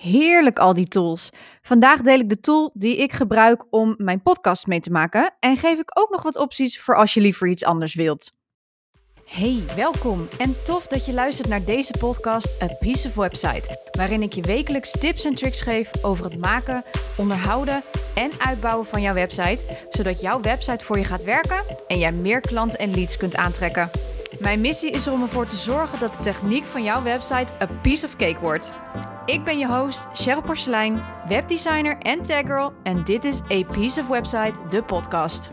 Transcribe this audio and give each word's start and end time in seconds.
Heerlijk 0.00 0.58
al 0.58 0.74
die 0.74 0.88
tools. 0.88 1.30
Vandaag 1.62 2.00
deel 2.00 2.18
ik 2.18 2.28
de 2.28 2.40
tool 2.40 2.70
die 2.74 2.96
ik 2.96 3.12
gebruik 3.12 3.64
om 3.70 3.94
mijn 3.96 4.22
podcast 4.22 4.66
mee 4.66 4.80
te 4.80 4.90
maken 4.90 5.34
en 5.40 5.56
geef 5.56 5.78
ik 5.78 5.98
ook 6.00 6.10
nog 6.10 6.22
wat 6.22 6.36
opties 6.36 6.80
voor 6.80 6.96
als 6.96 7.14
je 7.14 7.20
liever 7.20 7.48
iets 7.48 7.64
anders 7.64 7.94
wilt. 7.94 8.32
Hey, 9.24 9.62
welkom 9.76 10.28
en 10.38 10.54
tof 10.64 10.86
dat 10.86 11.06
je 11.06 11.12
luistert 11.12 11.48
naar 11.48 11.64
deze 11.64 11.94
podcast 11.98 12.62
A 12.62 12.66
Piece 12.66 13.08
of 13.08 13.14
Website, 13.14 13.80
waarin 13.92 14.22
ik 14.22 14.32
je 14.32 14.42
wekelijks 14.42 14.90
tips 14.90 15.24
en 15.24 15.34
tricks 15.34 15.62
geef 15.62 15.90
over 16.04 16.24
het 16.24 16.38
maken, 16.38 16.84
onderhouden 17.16 17.82
en 18.14 18.30
uitbouwen 18.38 18.86
van 18.86 19.02
jouw 19.02 19.14
website, 19.14 19.60
zodat 19.90 20.20
jouw 20.20 20.40
website 20.40 20.84
voor 20.84 20.98
je 20.98 21.04
gaat 21.04 21.24
werken 21.24 21.62
en 21.86 21.98
jij 21.98 22.12
meer 22.12 22.40
klanten 22.40 22.78
en 22.78 22.94
leads 22.94 23.16
kunt 23.16 23.36
aantrekken. 23.36 23.90
Mijn 24.40 24.60
missie 24.60 24.90
is 24.90 25.08
om 25.08 25.22
ervoor 25.22 25.46
te 25.46 25.56
zorgen 25.56 26.00
dat 26.00 26.14
de 26.14 26.20
techniek 26.20 26.64
van 26.64 26.82
jouw 26.82 27.02
website 27.02 27.52
a 27.60 27.66
piece 27.66 28.06
of 28.06 28.16
cake 28.16 28.40
wordt. 28.40 28.72
Ik 29.26 29.44
ben 29.44 29.58
je 29.58 29.66
host, 29.66 30.06
Cheryl 30.12 30.42
Porcelein, 30.42 31.02
webdesigner 31.28 31.98
en 31.98 32.22
taggirl 32.22 32.72
en 32.82 33.04
dit 33.04 33.24
is 33.24 33.40
A 33.40 33.62
Piece 33.62 34.00
of 34.00 34.08
Website, 34.08 34.68
de 34.68 34.82
podcast. 34.82 35.48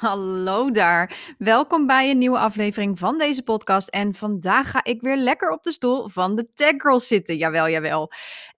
Hallo 0.00 0.70
daar, 0.70 1.34
welkom 1.38 1.86
bij 1.86 2.10
een 2.10 2.18
nieuwe 2.18 2.38
aflevering 2.38 2.98
van 2.98 3.18
deze 3.18 3.42
podcast. 3.42 3.88
En 3.88 4.14
vandaag 4.14 4.70
ga 4.70 4.84
ik 4.84 5.00
weer 5.00 5.16
lekker 5.16 5.50
op 5.50 5.62
de 5.62 5.72
stoel 5.72 6.08
van 6.08 6.34
de 6.34 6.52
Taggirl 6.54 7.00
zitten. 7.00 7.36
Jawel, 7.36 7.68
jawel. 7.68 8.12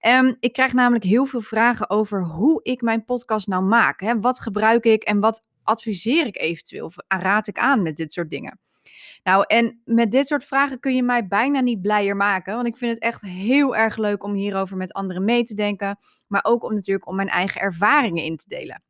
Um, 0.09 0.37
ik 0.41 0.53
krijg 0.53 0.73
namelijk 0.73 1.05
heel 1.05 1.25
veel 1.25 1.41
vragen 1.41 1.91
over 1.91 2.23
hoe 2.23 2.63
ik 2.63 2.83
mijn 2.83 3.05
podcast 3.05 3.47
nou 3.47 3.63
maak. 3.63 4.01
Hè? 4.01 4.21
Wat 4.21 4.41
gebruik 4.41 4.85
ik 4.85 5.03
en 5.03 5.21
wat 5.21 5.43
adviseer 5.65 6.27
ik 6.27 6.39
eventueel? 6.39 6.85
Of 6.85 6.95
raad 7.09 7.47
ik 7.47 7.59
aan 7.59 7.83
met 7.83 7.97
dit 7.97 8.13
soort 8.13 8.31
dingen? 8.31 8.59
Nou, 9.23 9.45
en 9.47 9.81
met 9.85 10.13
dit 10.13 10.27
soort 10.27 10.45
vragen 10.45 10.81
kun 10.81 10.95
je 10.95 11.03
mij 11.03 11.27
bijna 11.27 11.61
niet 11.61 11.83
blijer 11.83 12.17
maken. 12.17 12.55
Want 12.55 12.67
ik 12.67 12.77
vind 12.77 12.93
het 12.93 13.03
echt 13.03 13.21
heel 13.21 13.77
erg 13.77 13.97
leuk 13.97 14.25
om 14.25 14.35
hierover 14.35 14.77
met 14.77 14.93
anderen 14.93 15.25
mee 15.25 15.43
te 15.43 15.55
denken. 15.55 15.99
Maar 16.27 16.45
ook 16.45 16.65
om 16.65 16.75
natuurlijk 16.75 17.07
om 17.07 17.17
mijn 17.17 17.29
eigen 17.29 17.61
ervaringen 17.61 18.25
in 18.25 18.37
te 18.37 18.49
delen. 18.49 18.83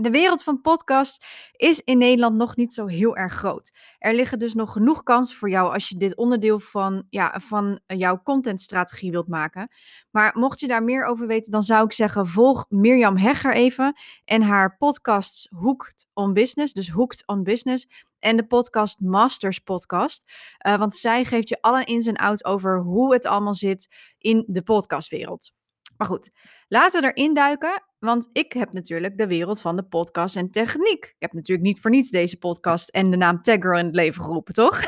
De 0.00 0.10
wereld 0.10 0.42
van 0.42 0.60
podcasts 0.60 1.26
is 1.52 1.80
in 1.80 1.98
Nederland 1.98 2.36
nog 2.36 2.56
niet 2.56 2.72
zo 2.72 2.86
heel 2.86 3.16
erg 3.16 3.32
groot. 3.32 3.72
Er 3.98 4.14
liggen 4.14 4.38
dus 4.38 4.54
nog 4.54 4.72
genoeg 4.72 5.02
kansen 5.02 5.36
voor 5.36 5.50
jou 5.50 5.72
als 5.72 5.88
je 5.88 5.96
dit 5.96 6.16
onderdeel 6.16 6.58
van, 6.58 7.06
ja, 7.10 7.40
van 7.40 7.80
jouw 7.86 8.22
contentstrategie 8.22 9.10
wilt 9.10 9.28
maken. 9.28 9.70
Maar 10.10 10.38
mocht 10.38 10.60
je 10.60 10.66
daar 10.66 10.82
meer 10.82 11.04
over 11.04 11.26
weten, 11.26 11.52
dan 11.52 11.62
zou 11.62 11.84
ik 11.84 11.92
zeggen: 11.92 12.26
volg 12.26 12.66
Mirjam 12.68 13.16
Hegger 13.16 13.54
even 13.54 14.00
en 14.24 14.42
haar 14.42 14.76
podcasts 14.76 15.48
Hooked 15.50 16.06
on 16.12 16.32
Business. 16.32 16.72
Dus 16.72 16.90
Hooked 16.90 17.26
on 17.26 17.42
Business. 17.42 17.86
En 18.18 18.36
de 18.36 18.46
podcast 18.46 19.00
Masters 19.00 19.58
Podcast. 19.58 20.32
Uh, 20.66 20.76
want 20.76 20.96
zij 20.96 21.24
geeft 21.24 21.48
je 21.48 21.58
alle 21.60 21.84
ins 21.84 22.06
en 22.06 22.16
outs 22.16 22.44
over 22.44 22.80
hoe 22.80 23.12
het 23.12 23.26
allemaal 23.26 23.54
zit 23.54 23.88
in 24.18 24.44
de 24.46 24.62
podcastwereld. 24.62 25.52
Maar 25.96 26.06
goed, 26.06 26.30
laten 26.68 27.00
we 27.00 27.12
erin 27.12 27.34
duiken, 27.34 27.82
want 27.98 28.28
ik 28.32 28.52
heb 28.52 28.72
natuurlijk 28.72 29.18
de 29.18 29.26
wereld 29.26 29.60
van 29.60 29.76
de 29.76 29.84
podcast 29.84 30.36
en 30.36 30.50
techniek. 30.50 31.04
Ik 31.04 31.16
heb 31.18 31.32
natuurlijk 31.32 31.66
niet 31.66 31.80
voor 31.80 31.90
niets 31.90 32.10
deze 32.10 32.38
podcast 32.38 32.88
en 32.88 33.10
de 33.10 33.16
naam 33.16 33.42
Tagger 33.42 33.78
in 33.78 33.86
het 33.86 33.94
leven 33.94 34.22
geroepen, 34.24 34.54
toch? 34.54 34.80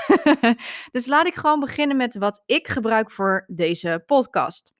dus 0.92 1.06
laat 1.06 1.26
ik 1.26 1.34
gewoon 1.34 1.60
beginnen 1.60 1.96
met 1.96 2.16
wat 2.16 2.42
ik 2.46 2.68
gebruik 2.68 3.10
voor 3.10 3.44
deze 3.46 4.02
podcast. 4.06 4.72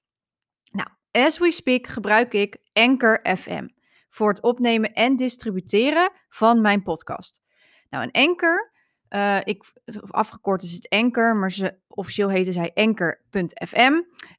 Nou, 0.70 0.88
as 1.10 1.38
we 1.38 1.50
speak 1.50 1.86
gebruik 1.86 2.34
ik 2.34 2.56
Anchor 2.72 3.36
FM 3.36 3.68
voor 4.08 4.28
het 4.28 4.42
opnemen 4.42 4.92
en 4.92 5.16
distributeren 5.16 6.10
van 6.28 6.60
mijn 6.60 6.82
podcast. 6.82 7.42
Nou, 7.88 8.04
een 8.04 8.28
Anchor 8.28 8.72
uh, 9.10 9.38
ik, 9.44 9.64
afgekort 10.08 10.62
is 10.62 10.72
het 10.72 10.88
Anchor, 10.88 11.36
maar 11.36 11.52
ze, 11.52 11.74
officieel 11.88 12.28
heten 12.28 12.52
zij 12.52 12.70
Anchor.fm. 12.74 13.92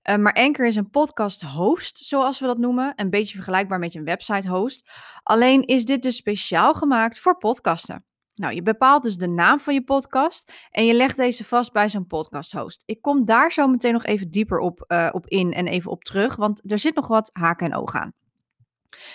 Uh, 0.09 0.15
maar 0.15 0.33
Anchor 0.33 0.67
is 0.67 0.75
een 0.75 0.89
podcast 0.89 1.41
host, 1.41 1.97
zoals 1.97 2.39
we 2.39 2.45
dat 2.45 2.57
noemen. 2.57 2.93
Een 2.95 3.09
beetje 3.09 3.35
vergelijkbaar 3.35 3.79
met 3.79 3.95
een 3.95 4.03
website 4.03 4.49
host. 4.49 4.89
Alleen 5.23 5.65
is 5.65 5.85
dit 5.85 6.03
dus 6.03 6.15
speciaal 6.15 6.73
gemaakt 6.73 7.19
voor 7.19 7.37
podcasten. 7.37 8.03
Nou, 8.35 8.53
je 8.53 8.61
bepaalt 8.61 9.03
dus 9.03 9.17
de 9.17 9.27
naam 9.27 9.59
van 9.59 9.73
je 9.73 9.83
podcast 9.83 10.51
en 10.71 10.85
je 10.85 10.93
legt 10.93 11.17
deze 11.17 11.45
vast 11.45 11.73
bij 11.73 11.89
zo'n 11.89 12.07
podcast 12.07 12.51
host. 12.51 12.83
Ik 12.85 13.01
kom 13.01 13.25
daar 13.25 13.51
zo 13.51 13.67
meteen 13.67 13.93
nog 13.93 14.05
even 14.05 14.29
dieper 14.29 14.59
op, 14.59 14.83
uh, 14.87 15.09
op 15.11 15.27
in 15.27 15.53
en 15.53 15.67
even 15.67 15.91
op 15.91 16.03
terug, 16.03 16.35
want 16.35 16.71
er 16.71 16.79
zit 16.79 16.95
nog 16.95 17.07
wat 17.07 17.29
haken 17.33 17.65
en 17.65 17.75
ogen 17.75 17.99
aan. 17.99 18.13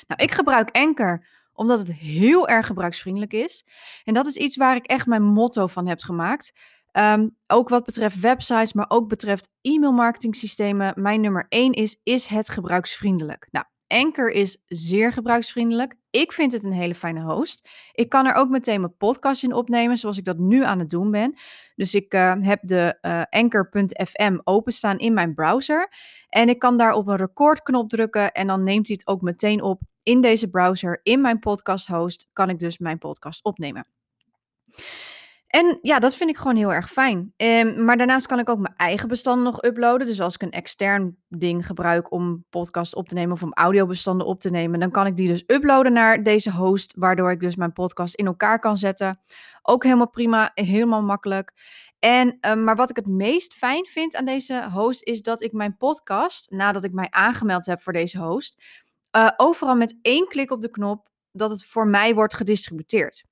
Nou, 0.07 0.23
ik 0.23 0.31
gebruik 0.31 0.71
Anchor 0.71 1.27
omdat 1.55 1.79
het 1.79 1.93
heel 1.93 2.49
erg 2.49 2.67
gebruiksvriendelijk 2.67 3.33
is. 3.33 3.67
En 4.05 4.15
dat 4.15 4.27
is 4.27 4.37
iets 4.37 4.57
waar 4.57 4.77
ik 4.77 4.87
echt 4.87 5.07
mijn 5.07 5.23
motto 5.23 5.67
van 5.67 5.87
heb 5.87 6.01
gemaakt. 6.01 6.53
Um, 6.93 7.37
ook 7.47 7.69
wat 7.69 7.85
betreft 7.85 8.21
websites, 8.21 8.73
maar 8.73 8.87
ook 8.89 9.09
betreft 9.09 9.51
e-mailmarketing 9.61 10.37
systemen. 10.37 10.93
Mijn 10.97 11.21
nummer 11.21 11.47
1 11.49 11.73
is, 11.73 12.01
is 12.03 12.27
het 12.27 12.49
gebruiksvriendelijk? 12.49 13.49
Nou, 13.51 13.67
Anchor 13.87 14.31
is 14.31 14.63
zeer 14.67 15.13
gebruiksvriendelijk. 15.13 15.95
Ik 16.11 16.33
vind 16.33 16.53
het 16.53 16.65
een 16.65 16.73
hele 16.73 16.95
fijne 16.95 17.23
host. 17.23 17.69
Ik 17.93 18.09
kan 18.09 18.27
er 18.27 18.35
ook 18.35 18.49
meteen 18.49 18.81
mijn 18.81 18.97
podcast 18.97 19.43
in 19.43 19.53
opnemen, 19.53 19.97
zoals 19.97 20.19
ik 20.19 20.25
dat 20.25 20.39
nu 20.39 20.65
aan 20.65 20.79
het 20.79 20.91
doen 20.91 21.11
ben. 21.11 21.39
Dus 21.75 21.95
ik 21.95 22.15
uh, 22.15 22.35
heb 22.39 22.61
de 22.63 22.99
uh, 23.03 23.23
anchor.fm 23.31 24.39
openstaan 24.45 24.99
in 24.99 25.15
mijn 25.15 25.35
browser. 25.35 25.89
En 26.29 26.49
ik 26.49 26.59
kan 26.59 26.77
daar 26.77 26.93
op 26.93 27.07
een 27.07 27.17
recordknop 27.17 27.89
drukken 27.89 28.33
en 28.33 28.47
dan 28.47 28.63
neemt 28.63 28.87
hij 28.87 28.97
het 28.99 29.09
ook 29.09 29.21
meteen 29.21 29.63
op 29.63 29.81
in 30.05 30.21
deze 30.21 30.49
browser, 30.49 31.01
in 31.03 31.21
mijn 31.21 31.39
podcast 31.39 31.87
host, 31.87 32.29
kan 32.33 32.49
ik 32.49 32.59
dus 32.59 32.79
mijn 32.79 32.99
podcast 32.99 33.45
opnemen. 33.45 33.87
En 35.55 35.79
ja, 35.83 35.99
dat 35.99 36.17
vind 36.17 36.31
ik 36.31 36.37
gewoon 36.37 36.57
heel 36.57 36.73
erg 36.73 36.91
fijn. 36.91 37.33
Um, 37.37 37.85
maar 37.85 37.97
daarnaast 37.97 38.27
kan 38.27 38.39
ik 38.39 38.49
ook 38.49 38.59
mijn 38.59 38.75
eigen 38.77 39.09
bestanden 39.09 39.45
nog 39.45 39.63
uploaden. 39.63 40.07
Dus 40.07 40.21
als 40.21 40.35
ik 40.35 40.43
een 40.43 40.51
extern 40.51 41.17
ding 41.29 41.67
gebruik 41.67 42.13
om 42.13 42.45
podcast 42.51 42.95
op 42.95 43.09
te 43.09 43.15
nemen 43.15 43.33
of 43.33 43.43
om 43.43 43.53
audiobestanden 43.53 44.27
op 44.27 44.41
te 44.41 44.51
nemen, 44.51 44.81
dan 44.81 44.91
kan 44.91 45.07
ik 45.07 45.17
die 45.17 45.29
dus 45.29 45.45
uploaden 45.47 45.93
naar 45.93 46.23
deze 46.23 46.53
host, 46.53 46.95
waardoor 46.99 47.31
ik 47.31 47.41
dus 47.41 47.57
mijn 47.57 47.73
podcast 47.73 48.15
in 48.15 48.27
elkaar 48.27 48.59
kan 48.59 48.77
zetten. 48.77 49.21
Ook 49.63 49.83
helemaal 49.85 50.11
prima, 50.11 50.51
helemaal 50.55 51.03
makkelijk. 51.03 51.53
En, 51.99 52.39
um, 52.41 52.65
maar 52.65 52.77
wat 52.77 52.91
ik 52.91 52.97
het 52.97 53.07
meest 53.07 53.55
fijn 53.55 53.87
vind 53.87 54.17
aan 54.17 54.25
deze 54.25 54.71
host 54.71 55.03
is 55.03 55.23
dat 55.23 55.43
ik 55.43 55.53
mijn 55.53 55.77
podcast, 55.77 56.51
nadat 56.51 56.85
ik 56.85 56.93
mij 56.93 57.07
aangemeld 57.11 57.67
heb 57.67 57.81
voor 57.81 57.93
deze 57.93 58.19
host, 58.19 58.63
uh, 59.17 59.31
overal 59.37 59.75
met 59.77 59.99
één 60.03 60.29
klik 60.29 60.51
op 60.51 60.61
de 60.61 60.71
knop 60.71 61.09
dat 61.33 61.51
het 61.51 61.65
voor 61.65 61.87
mij 61.87 62.15
wordt 62.15 62.35
gedistributeerd. 62.35 63.25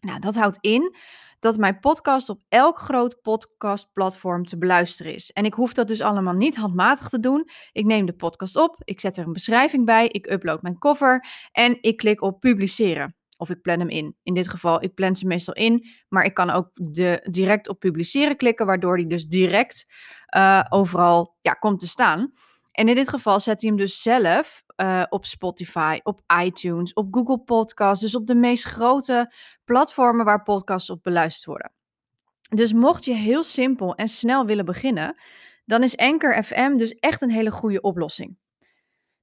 Nou, 0.00 0.18
dat 0.18 0.34
houdt 0.34 0.58
in 0.60 0.96
dat 1.38 1.56
mijn 1.56 1.78
podcast 1.78 2.28
op 2.28 2.42
elk 2.48 2.78
groot 2.78 3.20
podcastplatform 3.22 4.44
te 4.44 4.58
beluisteren 4.58 5.14
is. 5.14 5.30
En 5.30 5.44
ik 5.44 5.54
hoef 5.54 5.72
dat 5.72 5.88
dus 5.88 6.00
allemaal 6.00 6.34
niet 6.34 6.56
handmatig 6.56 7.08
te 7.08 7.20
doen. 7.20 7.48
Ik 7.72 7.84
neem 7.84 8.06
de 8.06 8.12
podcast 8.12 8.56
op, 8.56 8.76
ik 8.84 9.00
zet 9.00 9.16
er 9.16 9.26
een 9.26 9.32
beschrijving 9.32 9.84
bij, 9.84 10.08
ik 10.08 10.30
upload 10.30 10.62
mijn 10.62 10.78
cover 10.78 11.26
en 11.52 11.78
ik 11.80 11.96
klik 11.96 12.22
op 12.22 12.40
publiceren. 12.40 13.16
Of 13.36 13.50
ik 13.50 13.60
plan 13.60 13.78
hem 13.78 13.88
in. 13.88 14.16
In 14.22 14.34
dit 14.34 14.48
geval, 14.48 14.82
ik 14.82 14.94
plan 14.94 15.16
ze 15.16 15.26
meestal 15.26 15.54
in, 15.54 15.86
maar 16.08 16.24
ik 16.24 16.34
kan 16.34 16.50
ook 16.50 16.70
de, 16.74 17.26
direct 17.30 17.68
op 17.68 17.78
publiceren 17.78 18.36
klikken, 18.36 18.66
waardoor 18.66 18.96
die 18.96 19.06
dus 19.06 19.26
direct 19.26 19.86
uh, 20.36 20.62
overal 20.68 21.36
ja, 21.40 21.52
komt 21.52 21.80
te 21.80 21.88
staan. 21.88 22.32
En 22.72 22.88
in 22.88 22.94
dit 22.94 23.08
geval 23.08 23.40
zet 23.40 23.60
hij 23.60 23.70
hem 23.70 23.78
dus 23.78 24.02
zelf 24.02 24.61
uh, 24.76 25.02
op 25.08 25.24
Spotify, 25.24 26.00
op 26.02 26.20
iTunes, 26.42 26.92
op 26.92 27.14
Google 27.14 27.38
Podcasts. 27.38 28.02
Dus 28.02 28.14
op 28.14 28.26
de 28.26 28.34
meest 28.34 28.64
grote 28.64 29.32
platformen 29.64 30.24
waar 30.24 30.42
podcasts 30.42 30.90
op 30.90 31.02
beluisterd 31.02 31.44
worden. 31.44 31.72
Dus 32.48 32.72
mocht 32.72 33.04
je 33.04 33.14
heel 33.14 33.42
simpel 33.42 33.94
en 33.94 34.08
snel 34.08 34.46
willen 34.46 34.64
beginnen, 34.64 35.16
dan 35.64 35.82
is 35.82 35.96
Anchor 35.96 36.42
FM 36.42 36.76
dus 36.76 36.94
echt 36.94 37.22
een 37.22 37.30
hele 37.30 37.50
goede 37.50 37.80
oplossing. 37.80 38.36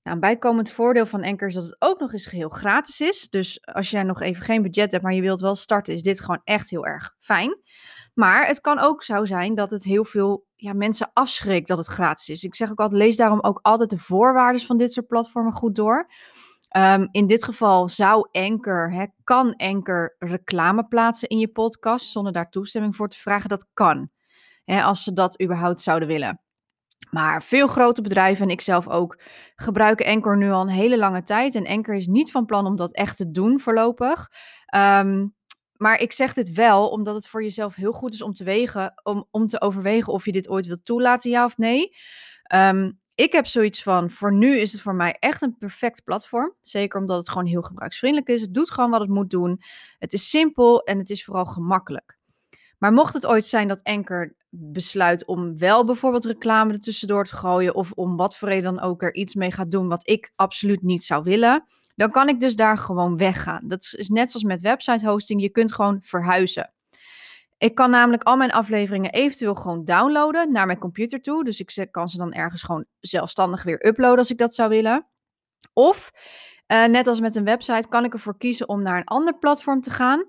Nou, 0.03 0.15
een 0.15 0.19
bijkomend 0.19 0.71
voordeel 0.71 1.05
van 1.05 1.23
Anchor 1.23 1.47
is 1.47 1.53
dat 1.53 1.63
het 1.63 1.75
ook 1.79 1.99
nog 1.99 2.13
eens 2.13 2.25
geheel 2.25 2.49
gratis 2.49 3.01
is. 3.01 3.29
Dus 3.29 3.65
als 3.65 3.89
jij 3.89 4.03
nog 4.03 4.21
even 4.21 4.43
geen 4.43 4.61
budget 4.61 4.91
hebt, 4.91 5.03
maar 5.03 5.13
je 5.13 5.21
wilt 5.21 5.39
wel 5.39 5.55
starten, 5.55 5.93
is 5.93 6.01
dit 6.01 6.19
gewoon 6.19 6.41
echt 6.43 6.69
heel 6.69 6.85
erg 6.85 7.15
fijn. 7.19 7.57
Maar 8.19 8.45
het 8.45 8.61
kan 8.61 8.79
ook 8.79 9.03
zo 9.03 9.25
zijn 9.25 9.55
dat 9.55 9.71
het 9.71 9.83
heel 9.83 10.05
veel 10.05 10.45
ja, 10.55 10.73
mensen 10.73 11.09
afschrikt 11.13 11.67
dat 11.67 11.77
het 11.77 11.87
gratis 11.87 12.29
is. 12.29 12.43
Ik 12.43 12.55
zeg 12.55 12.71
ook 12.71 12.79
altijd, 12.79 13.01
lees 13.01 13.17
daarom 13.17 13.41
ook 13.41 13.59
altijd 13.61 13.89
de 13.89 13.97
voorwaarden 13.97 14.61
van 14.61 14.77
dit 14.77 14.93
soort 14.93 15.07
platformen 15.07 15.53
goed 15.53 15.75
door. 15.75 16.11
Um, 16.77 17.07
in 17.11 17.27
dit 17.27 17.43
geval 17.43 17.87
zou 17.89 18.27
Anchor, 18.31 18.91
hè, 18.91 19.05
kan 19.23 19.55
Anchor 19.55 20.15
reclame 20.19 20.87
plaatsen 20.87 21.29
in 21.29 21.39
je 21.39 21.47
podcast 21.47 22.11
zonder 22.11 22.33
daar 22.33 22.49
toestemming 22.49 22.95
voor 22.95 23.07
te 23.07 23.17
vragen. 23.17 23.49
Dat 23.49 23.67
kan, 23.73 24.09
hè, 24.63 24.83
als 24.83 25.03
ze 25.03 25.13
dat 25.13 25.41
überhaupt 25.41 25.79
zouden 25.79 26.07
willen. 26.07 26.41
Maar 27.09 27.43
veel 27.43 27.67
grote 27.67 28.01
bedrijven 28.01 28.45
en 28.45 28.51
ik 28.51 28.61
zelf 28.61 28.87
ook 28.87 29.21
gebruiken 29.55 30.05
Anchor 30.05 30.37
nu 30.37 30.51
al 30.51 30.61
een 30.61 30.67
hele 30.67 30.97
lange 30.97 31.23
tijd. 31.23 31.55
En 31.55 31.67
Anchor 31.67 31.95
is 31.95 32.07
niet 32.07 32.31
van 32.31 32.45
plan 32.45 32.65
om 32.65 32.75
dat 32.75 32.93
echt 32.93 33.17
te 33.17 33.31
doen 33.31 33.59
voorlopig. 33.59 34.27
Um, 34.75 35.37
maar 35.79 35.99
ik 35.99 36.11
zeg 36.11 36.33
dit 36.33 36.53
wel 36.53 36.89
omdat 36.89 37.15
het 37.15 37.27
voor 37.27 37.43
jezelf 37.43 37.75
heel 37.75 37.91
goed 37.91 38.13
is 38.13 38.21
om 38.21 38.33
te, 38.33 38.43
wegen, 38.43 38.93
om, 39.03 39.27
om 39.31 39.47
te 39.47 39.61
overwegen 39.61 40.13
of 40.13 40.25
je 40.25 40.31
dit 40.31 40.49
ooit 40.49 40.65
wilt 40.65 40.85
toelaten, 40.85 41.29
ja 41.29 41.45
of 41.45 41.57
nee. 41.57 41.95
Um, 42.53 42.99
ik 43.15 43.31
heb 43.31 43.45
zoiets 43.47 43.83
van, 43.83 44.09
voor 44.09 44.33
nu 44.33 44.57
is 44.57 44.71
het 44.71 44.81
voor 44.81 44.95
mij 44.95 45.15
echt 45.19 45.41
een 45.41 45.57
perfect 45.57 46.03
platform. 46.03 46.55
Zeker 46.61 46.99
omdat 46.99 47.17
het 47.17 47.29
gewoon 47.29 47.45
heel 47.45 47.61
gebruiksvriendelijk 47.61 48.29
is. 48.29 48.41
Het 48.41 48.53
doet 48.53 48.71
gewoon 48.71 48.89
wat 48.89 49.01
het 49.01 49.09
moet 49.09 49.29
doen. 49.29 49.61
Het 49.97 50.13
is 50.13 50.29
simpel 50.29 50.83
en 50.83 50.97
het 50.97 51.09
is 51.09 51.25
vooral 51.25 51.45
gemakkelijk. 51.45 52.17
Maar 52.77 52.93
mocht 52.93 53.13
het 53.13 53.25
ooit 53.25 53.45
zijn 53.45 53.67
dat 53.67 53.83
Anchor 53.83 54.35
besluit 54.49 55.25
om 55.25 55.57
wel 55.57 55.85
bijvoorbeeld 55.85 56.25
reclame 56.25 56.73
er 56.73 56.79
tussendoor 56.79 57.25
te 57.25 57.35
gooien 57.35 57.75
of 57.75 57.91
om 57.91 58.15
wat 58.15 58.37
voor 58.37 58.47
reden 58.47 58.75
dan 58.75 58.83
ook 58.83 59.03
er 59.03 59.13
iets 59.13 59.35
mee 59.35 59.51
gaat 59.51 59.71
doen 59.71 59.87
wat 59.87 60.07
ik 60.09 60.31
absoluut 60.35 60.81
niet 60.81 61.03
zou 61.03 61.23
willen, 61.23 61.65
dan 61.99 62.11
kan 62.11 62.29
ik 62.29 62.39
dus 62.39 62.55
daar 62.55 62.77
gewoon 62.77 63.17
weggaan. 63.17 63.67
Dat 63.67 63.93
is 63.95 64.09
net 64.09 64.31
zoals 64.31 64.45
met 64.45 64.61
website 64.61 65.09
hosting, 65.09 65.41
je 65.41 65.49
kunt 65.49 65.73
gewoon 65.73 65.97
verhuizen. 66.01 66.73
Ik 67.57 67.75
kan 67.75 67.89
namelijk 67.89 68.23
al 68.23 68.37
mijn 68.37 68.51
afleveringen 68.51 69.11
eventueel 69.11 69.55
gewoon 69.55 69.85
downloaden 69.85 70.51
naar 70.51 70.65
mijn 70.65 70.79
computer 70.79 71.21
toe. 71.21 71.43
Dus 71.43 71.59
ik 71.59 71.87
kan 71.91 72.07
ze 72.07 72.17
dan 72.17 72.33
ergens 72.33 72.63
gewoon 72.63 72.85
zelfstandig 72.99 73.63
weer 73.63 73.85
uploaden 73.85 74.17
als 74.17 74.31
ik 74.31 74.37
dat 74.37 74.55
zou 74.55 74.69
willen. 74.69 75.07
Of, 75.73 76.11
uh, 76.67 76.85
net 76.85 77.07
als 77.07 77.19
met 77.19 77.35
een 77.35 77.43
website, 77.43 77.87
kan 77.87 78.05
ik 78.05 78.13
ervoor 78.13 78.37
kiezen 78.37 78.69
om 78.69 78.81
naar 78.81 78.97
een 78.97 79.03
ander 79.03 79.37
platform 79.37 79.81
te 79.81 79.89
gaan. 79.89 80.19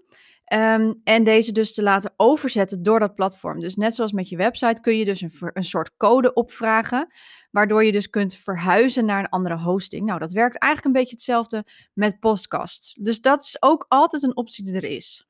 Um, 0.53 1.01
en 1.05 1.25
deze 1.25 1.53
dus 1.53 1.75
te 1.75 1.83
laten 1.83 2.13
overzetten 2.17 2.83
door 2.83 3.01
dat 3.01 3.15
platform. 3.15 3.61
Dus 3.61 3.77
net 3.77 3.95
zoals 3.95 4.13
met 4.13 4.29
je 4.29 4.37
website 4.37 4.81
kun 4.81 4.97
je 4.97 5.05
dus 5.05 5.21
een, 5.21 5.33
een 5.53 5.65
soort 5.65 5.97
code 5.97 6.33
opvragen, 6.33 7.13
waardoor 7.51 7.85
je 7.85 7.93
dus 7.93 8.11
kunt 8.11 8.35
verhuizen 8.35 9.05
naar 9.05 9.19
een 9.19 9.29
andere 9.29 9.59
hosting. 9.59 10.07
Nou, 10.07 10.19
dat 10.19 10.33
werkt 10.33 10.59
eigenlijk 10.59 10.95
een 10.95 11.01
beetje 11.01 11.17
hetzelfde 11.17 11.65
met 11.93 12.21
podcasts. 12.21 12.95
Dus 12.95 13.21
dat 13.21 13.43
is 13.43 13.57
ook 13.63 13.87
altijd 13.89 14.23
een 14.23 14.37
optie 14.37 14.65
die 14.65 14.75
er 14.75 14.85
is. 14.85 15.29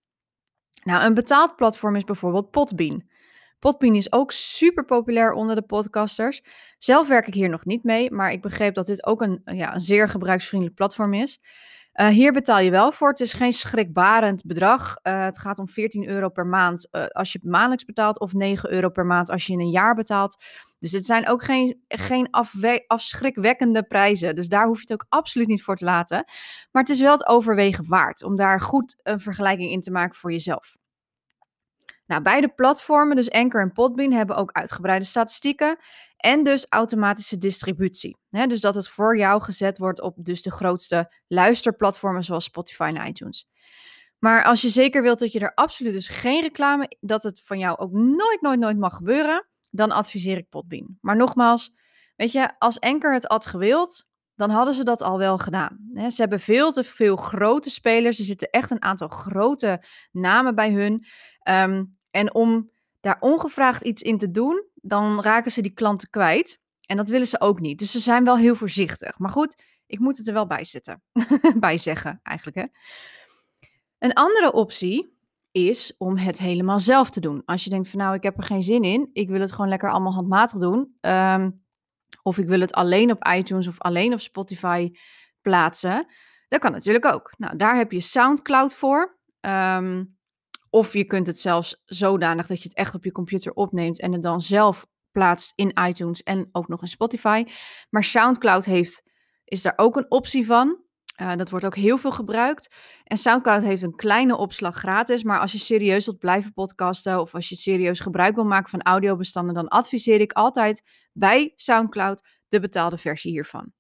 Nou, 0.85 1.05
een 1.05 1.15
betaald 1.15 1.57
platform 1.57 1.97
is 1.97 2.05
bijvoorbeeld 2.05 2.51
Podbean. 2.51 3.09
Podbean 3.59 3.95
is 3.95 4.13
ook 4.13 4.33
super 4.33 4.85
populair 4.85 5.33
onder 5.33 5.55
de 5.55 5.63
podcasters. 5.63 6.43
Zelf 6.79 7.09
werk 7.09 7.27
ik 7.27 7.35
hier 7.35 7.49
nog 7.49 7.65
niet 7.65 7.85
mee, 7.85 8.11
maar 8.11 8.33
ik 8.33 8.43
begreep 8.43 8.75
dat 8.75 8.87
dit 8.87 9.07
ook 9.07 9.23
een, 9.23 9.41
ja, 9.45 9.75
een 9.75 9.81
zeer 9.81 10.09
gebruiksvriendelijk 10.09 10.77
platform 10.77 11.15
is. 11.15 11.41
Uh, 12.01 12.09
hier 12.09 12.33
betaal 12.33 12.59
je 12.59 12.71
wel 12.71 12.93
voor. 12.93 13.09
Het 13.09 13.21
is 13.21 13.33
geen 13.33 13.53
schrikbarend 13.53 14.45
bedrag. 14.45 14.97
Uh, 15.03 15.25
het 15.25 15.39
gaat 15.39 15.59
om 15.59 15.69
14 15.69 16.09
euro 16.09 16.29
per 16.29 16.47
maand 16.47 16.89
uh, 16.93 17.07
als 17.07 17.33
je 17.33 17.39
het 17.43 17.51
maandelijks 17.51 17.85
betaalt, 17.85 18.21
of 18.21 18.33
9 18.33 18.73
euro 18.73 18.89
per 18.89 19.07
maand 19.07 19.31
als 19.31 19.47
je 19.47 19.53
in 19.53 19.61
een 19.61 19.71
jaar 19.71 19.95
betaalt. 19.95 20.45
Dus 20.79 20.93
het 20.93 21.05
zijn 21.05 21.29
ook 21.29 21.43
geen, 21.43 21.83
geen 21.89 22.29
afschrikwekkende 22.87 23.83
prijzen. 23.83 24.35
Dus 24.35 24.49
daar 24.49 24.67
hoef 24.67 24.77
je 24.77 24.83
het 24.83 24.93
ook 24.93 25.07
absoluut 25.09 25.49
niet 25.49 25.63
voor 25.63 25.77
te 25.77 25.85
laten. 25.85 26.25
Maar 26.71 26.83
het 26.83 26.93
is 26.93 27.01
wel 27.01 27.13
het 27.13 27.27
overwegen 27.27 27.89
waard 27.89 28.23
om 28.25 28.37
daar 28.37 28.61
goed 28.61 28.97
een 29.03 29.21
vergelijking 29.21 29.71
in 29.71 29.81
te 29.81 29.91
maken 29.91 30.15
voor 30.15 30.31
jezelf. 30.31 30.77
Nou, 32.11 32.23
beide 32.23 32.49
platformen, 32.49 33.17
dus 33.17 33.31
Anchor 33.31 33.61
en 33.61 33.73
Podbean, 33.73 34.13
hebben 34.13 34.37
ook 34.37 34.53
uitgebreide 34.53 35.05
statistieken 35.05 35.79
en 36.17 36.43
dus 36.43 36.67
automatische 36.69 37.39
distributie. 37.39 38.17
dus 38.31 38.61
dat 38.61 38.75
het 38.75 38.89
voor 38.89 39.17
jou 39.17 39.43
gezet 39.43 39.79
wordt 39.79 40.01
op 40.01 40.17
dus 40.19 40.43
de 40.43 40.51
grootste 40.51 41.15
luisterplatformen 41.29 42.25
zoals 42.25 42.45
Spotify 42.45 42.93
en 42.95 43.07
iTunes. 43.07 43.49
Maar 44.19 44.45
als 44.45 44.61
je 44.61 44.69
zeker 44.69 45.03
wilt 45.03 45.19
dat 45.19 45.33
je 45.33 45.39
er 45.39 45.55
absoluut 45.55 45.93
dus 45.93 46.09
geen 46.09 46.41
reclame, 46.41 46.97
dat 47.01 47.23
het 47.23 47.41
van 47.45 47.59
jou 47.59 47.79
ook 47.79 47.93
nooit, 47.93 48.41
nooit, 48.41 48.59
nooit 48.59 48.79
mag 48.79 48.95
gebeuren, 48.97 49.49
dan 49.71 49.91
adviseer 49.91 50.37
ik 50.37 50.49
Podbean. 50.49 50.99
Maar 51.01 51.17
nogmaals, 51.17 51.73
weet 52.17 52.33
je, 52.33 52.59
als 52.59 52.81
Anchor 52.81 53.13
het 53.13 53.25
had 53.25 53.47
gewild, 53.47 54.07
dan 54.35 54.51
hadden 54.51 54.75
ze 54.75 54.85
dat 54.85 55.03
al 55.03 55.19
wel 55.19 55.39
gedaan. 55.39 55.79
ze 55.95 56.21
hebben 56.21 56.41
veel 56.41 56.73
te 56.73 56.85
veel 56.85 57.17
grote 57.17 57.71
spelers. 57.71 58.19
Er 58.19 58.25
zitten 58.25 58.51
echt 58.51 58.71
een 58.71 58.83
aantal 58.83 59.09
grote 59.09 59.85
namen 60.13 60.55
bij 60.55 60.71
hun. 60.73 61.07
Um, 61.49 61.99
en 62.11 62.35
om 62.35 62.71
daar 63.01 63.17
ongevraagd 63.21 63.83
iets 63.83 64.03
in 64.03 64.19
te 64.19 64.31
doen, 64.31 64.65
dan 64.75 65.21
raken 65.23 65.53
ze 65.53 65.61
die 65.61 65.75
klanten 65.75 66.11
kwijt. 66.11 66.61
En 66.87 66.97
dat 66.97 67.09
willen 67.09 67.27
ze 67.27 67.41
ook 67.41 67.61
niet. 67.61 67.79
Dus 67.79 67.91
ze 67.91 67.99
zijn 67.99 68.25
wel 68.25 68.37
heel 68.37 68.55
voorzichtig. 68.55 69.19
Maar 69.19 69.31
goed, 69.31 69.63
ik 69.87 69.99
moet 69.99 70.17
het 70.17 70.27
er 70.27 70.33
wel 70.33 70.47
bij 70.47 70.65
zetten. 70.65 71.03
bij 71.57 71.79
zeggen, 71.79 72.21
eigenlijk. 72.23 72.57
Hè? 72.57 72.65
Een 73.99 74.13
andere 74.13 74.53
optie 74.53 75.19
is 75.51 75.95
om 75.99 76.17
het 76.17 76.39
helemaal 76.39 76.79
zelf 76.79 77.11
te 77.11 77.21
doen. 77.21 77.43
Als 77.45 77.65
je 77.65 77.71
denkt 77.71 77.89
van 77.89 77.99
nou, 77.99 78.15
ik 78.15 78.23
heb 78.23 78.37
er 78.37 78.45
geen 78.45 78.63
zin 78.63 78.83
in. 78.83 79.11
Ik 79.13 79.29
wil 79.29 79.41
het 79.41 79.53
gewoon 79.53 79.69
lekker 79.69 79.91
allemaal 79.91 80.13
handmatig 80.13 80.59
doen. 80.59 80.97
Um, 81.01 81.65
of 82.23 82.39
ik 82.39 82.49
wil 82.49 82.61
het 82.61 82.73
alleen 82.73 83.11
op 83.11 83.27
iTunes 83.27 83.67
of 83.67 83.81
alleen 83.81 84.13
op 84.13 84.21
Spotify 84.21 84.91
plaatsen. 85.41 86.07
Dat 86.49 86.61
kan 86.61 86.73
natuurlijk 86.73 87.05
ook. 87.05 87.35
Nou, 87.37 87.57
daar 87.57 87.77
heb 87.77 87.93
je 87.93 88.01
SoundCloud 88.01 88.75
voor. 88.75 89.19
Um, 89.41 90.19
of 90.71 90.93
je 90.93 91.05
kunt 91.05 91.27
het 91.27 91.39
zelfs 91.39 91.83
zodanig 91.85 92.47
dat 92.47 92.63
je 92.63 92.69
het 92.69 92.77
echt 92.77 92.95
op 92.95 93.05
je 93.05 93.13
computer 93.13 93.53
opneemt 93.53 94.01
en 94.01 94.13
het 94.13 94.23
dan 94.23 94.41
zelf 94.41 94.87
plaatst 95.13 95.53
in 95.55 95.79
iTunes 95.87 96.23
en 96.23 96.49
ook 96.53 96.69
nog 96.69 96.81
in 96.81 96.89
Spotify. 96.89 97.45
Maar 97.91 98.05
SoundCloud 98.05 98.65
heeft, 98.65 99.03
is 99.45 99.63
daar 99.63 99.73
ook 99.77 99.97
een 99.97 100.11
optie 100.11 100.47
van. 100.47 100.89
Uh, 101.21 101.37
dat 101.37 101.51
wordt 101.51 101.65
ook 101.65 101.77
heel 101.77 101.99
veel 101.99 102.13
gebruikt. 102.13 102.75
En 103.05 103.17
SoundCloud 103.17 103.63
heeft 103.63 103.83
een 103.83 103.95
kleine 103.95 104.37
opslag 104.37 104.77
gratis. 104.77 105.23
Maar 105.23 105.41
als 105.41 105.53
je 105.53 105.59
serieus 105.59 106.05
wilt 106.07 106.19
blijven 106.19 106.53
podcasten 106.53 107.21
of 107.21 107.35
als 107.35 107.49
je 107.49 107.55
serieus 107.55 108.01
gebruik 108.01 108.35
wil 108.35 108.45
maken 108.45 108.71
van 108.71 108.83
audiobestanden, 108.83 109.55
dan 109.55 109.69
adviseer 109.69 110.21
ik 110.21 110.33
altijd 110.33 110.83
bij 111.13 111.53
SoundCloud 111.57 112.27
de 112.49 112.61
betaalde 112.61 112.97
versie 112.97 113.31
hiervan. 113.31 113.73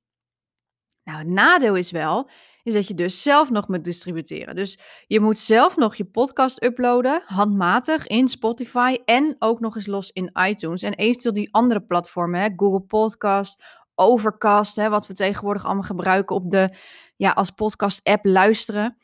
Nou, 1.05 1.19
het 1.19 1.29
nadeel 1.29 1.75
is 1.75 1.91
wel, 1.91 2.31
is 2.62 2.75
dat 2.75 2.89
je 2.89 2.95
dus 2.95 3.23
zelf 3.23 3.51
nog 3.51 3.69
moet 3.69 3.85
distributeren. 3.85 4.55
Dus 4.55 4.79
je 5.07 5.21
moet 5.21 5.39
zelf 5.39 5.77
nog 5.77 5.95
je 5.95 6.05
podcast 6.05 6.65
uploaden, 6.65 7.23
handmatig 7.25 8.07
in 8.07 8.29
Spotify 8.29 8.99
en 9.05 9.37
ook 9.39 9.61
nog 9.61 9.75
eens 9.77 9.87
los 9.87 10.11
in 10.11 10.31
iTunes. 10.49 10.83
En 10.83 10.95
eventueel 10.95 11.35
die 11.35 11.55
andere 11.55 11.81
platformen, 11.81 12.41
hè, 12.41 12.49
Google 12.57 12.81
Podcast, 12.81 13.62
Overcast, 13.95 14.77
hè, 14.77 14.89
wat 14.89 15.07
we 15.07 15.15
tegenwoordig 15.15 15.65
allemaal 15.65 15.83
gebruiken 15.83 16.37
op 16.37 16.51
de, 16.51 16.75
ja, 17.17 17.31
als 17.31 17.51
podcast-app 17.51 18.25
luisteren. 18.25 18.97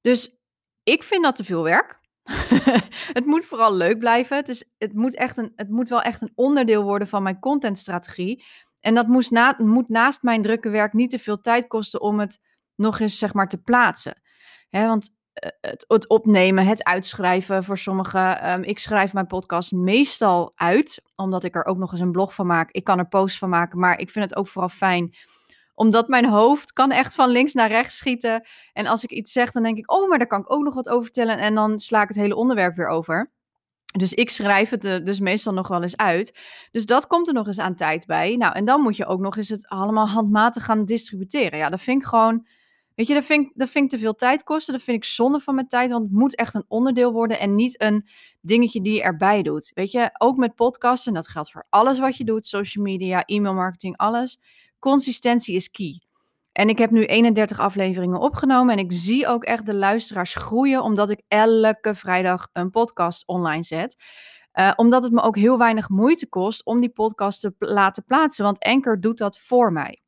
Dus 0.00 0.36
ik 0.82 1.02
vind 1.02 1.22
dat 1.22 1.36
te 1.36 1.44
veel 1.44 1.62
werk. 1.62 2.00
het 3.18 3.24
moet 3.26 3.44
vooral 3.44 3.74
leuk 3.74 3.98
blijven. 3.98 4.36
Het, 4.36 4.48
is, 4.48 4.64
het, 4.78 4.94
moet 4.94 5.14
echt 5.14 5.36
een, 5.36 5.52
het 5.56 5.68
moet 5.68 5.88
wel 5.88 6.02
echt 6.02 6.22
een 6.22 6.32
onderdeel 6.34 6.82
worden 6.82 7.08
van 7.08 7.22
mijn 7.22 7.38
contentstrategie. 7.38 8.44
En 8.80 8.94
dat 8.94 9.06
moest 9.06 9.30
na, 9.30 9.54
moet 9.58 9.88
naast 9.88 10.22
mijn 10.22 10.42
drukke 10.42 10.68
werk 10.68 10.92
niet 10.92 11.10
te 11.10 11.18
veel 11.18 11.40
tijd 11.40 11.66
kosten 11.66 12.00
om 12.00 12.20
het 12.20 12.40
nog 12.76 13.00
eens 13.00 13.18
zeg 13.18 13.34
maar 13.34 13.48
te 13.48 13.62
plaatsen. 13.62 14.22
Hè, 14.68 14.86
want 14.86 15.14
eh, 15.32 15.50
het, 15.60 15.84
het, 15.88 16.08
opnemen, 16.08 16.66
het 16.66 16.84
uitschrijven 16.84 17.64
voor 17.64 17.78
sommigen. 17.78 18.50
Um, 18.50 18.62
ik 18.62 18.78
schrijf 18.78 19.12
mijn 19.12 19.26
podcast 19.26 19.72
meestal 19.72 20.52
uit, 20.54 21.02
omdat 21.14 21.44
ik 21.44 21.54
er 21.54 21.64
ook 21.64 21.78
nog 21.78 21.92
eens 21.92 22.00
een 22.00 22.12
blog 22.12 22.34
van 22.34 22.46
maak. 22.46 22.70
Ik 22.70 22.84
kan 22.84 22.98
er 22.98 23.08
posts 23.08 23.38
van 23.38 23.48
maken, 23.48 23.78
maar 23.78 23.98
ik 23.98 24.10
vind 24.10 24.24
het 24.24 24.36
ook 24.36 24.48
vooral 24.48 24.68
fijn 24.68 25.14
omdat 25.74 26.08
mijn 26.08 26.28
hoofd 26.28 26.72
kan 26.72 26.90
echt 26.90 27.14
van 27.14 27.28
links 27.28 27.52
naar 27.52 27.68
rechts 27.68 27.96
schieten. 27.96 28.46
En 28.72 28.86
als 28.86 29.04
ik 29.04 29.10
iets 29.10 29.32
zeg, 29.32 29.50
dan 29.50 29.62
denk 29.62 29.78
ik, 29.78 29.92
oh, 29.92 30.08
maar 30.08 30.18
daar 30.18 30.26
kan 30.26 30.40
ik 30.40 30.52
ook 30.52 30.62
nog 30.62 30.74
wat 30.74 30.88
over 30.88 31.02
vertellen. 31.02 31.38
En 31.38 31.54
dan 31.54 31.78
sla 31.78 32.02
ik 32.02 32.08
het 32.08 32.16
hele 32.16 32.36
onderwerp 32.36 32.74
weer 32.74 32.86
over. 32.86 33.32
Dus 33.98 34.12
ik 34.14 34.30
schrijf 34.30 34.70
het 34.70 34.84
uh, 34.84 35.04
dus 35.04 35.20
meestal 35.20 35.52
nog 35.52 35.68
wel 35.68 35.82
eens 35.82 35.96
uit. 35.96 36.38
Dus 36.70 36.86
dat 36.86 37.06
komt 37.06 37.28
er 37.28 37.34
nog 37.34 37.46
eens 37.46 37.58
aan 37.58 37.74
tijd 37.74 38.06
bij. 38.06 38.36
Nou, 38.36 38.54
en 38.54 38.64
dan 38.64 38.80
moet 38.80 38.96
je 38.96 39.06
ook 39.06 39.20
nog 39.20 39.36
eens 39.36 39.48
het 39.48 39.68
allemaal 39.68 40.08
handmatig 40.08 40.64
gaan 40.64 40.84
distributeren. 40.84 41.58
Ja, 41.58 41.70
dat 41.70 41.80
vind 41.80 42.02
ik 42.02 42.08
gewoon 42.08 42.46
Weet 42.94 43.06
je, 43.06 43.14
dat 43.14 43.24
vind, 43.24 43.46
ik, 43.46 43.52
dat 43.54 43.68
vind 43.68 43.90
te 43.90 43.98
veel 43.98 44.14
tijd 44.14 44.42
kosten. 44.42 44.74
Dat 44.74 44.82
vind 44.82 44.96
ik 44.96 45.04
zonde 45.04 45.40
van 45.40 45.54
mijn 45.54 45.68
tijd, 45.68 45.90
want 45.90 46.02
het 46.02 46.12
moet 46.12 46.36
echt 46.36 46.54
een 46.54 46.64
onderdeel 46.68 47.12
worden 47.12 47.38
en 47.38 47.54
niet 47.54 47.82
een 47.82 48.08
dingetje 48.40 48.80
die 48.80 48.92
je 48.92 49.02
erbij 49.02 49.42
doet. 49.42 49.70
Weet 49.74 49.90
je, 49.90 50.10
ook 50.18 50.36
met 50.36 50.54
podcasten, 50.54 51.08
en 51.08 51.14
dat 51.14 51.28
geldt 51.28 51.50
voor 51.50 51.66
alles 51.70 51.98
wat 51.98 52.16
je 52.16 52.24
doet, 52.24 52.46
social 52.46 52.84
media, 52.84 53.24
e-mail 53.24 53.54
marketing, 53.54 53.96
alles. 53.96 54.38
Consistentie 54.78 55.54
is 55.54 55.70
key. 55.70 56.00
En 56.52 56.68
ik 56.68 56.78
heb 56.78 56.90
nu 56.90 57.04
31 57.04 57.58
afleveringen 57.58 58.20
opgenomen 58.20 58.76
en 58.76 58.84
ik 58.84 58.92
zie 58.92 59.26
ook 59.26 59.44
echt 59.44 59.66
de 59.66 59.74
luisteraars 59.74 60.34
groeien, 60.34 60.82
omdat 60.82 61.10
ik 61.10 61.22
elke 61.28 61.94
vrijdag 61.94 62.48
een 62.52 62.70
podcast 62.70 63.26
online 63.26 63.62
zet. 63.62 63.96
Uh, 64.54 64.72
omdat 64.76 65.02
het 65.02 65.12
me 65.12 65.20
ook 65.20 65.36
heel 65.36 65.58
weinig 65.58 65.88
moeite 65.88 66.28
kost 66.28 66.64
om 66.64 66.80
die 66.80 66.90
podcast 66.90 67.40
te 67.40 67.54
laten 67.58 68.04
plaatsen, 68.04 68.44
want 68.44 68.58
Anchor 68.58 69.00
doet 69.00 69.18
dat 69.18 69.38
voor 69.38 69.72
mij. 69.72 70.03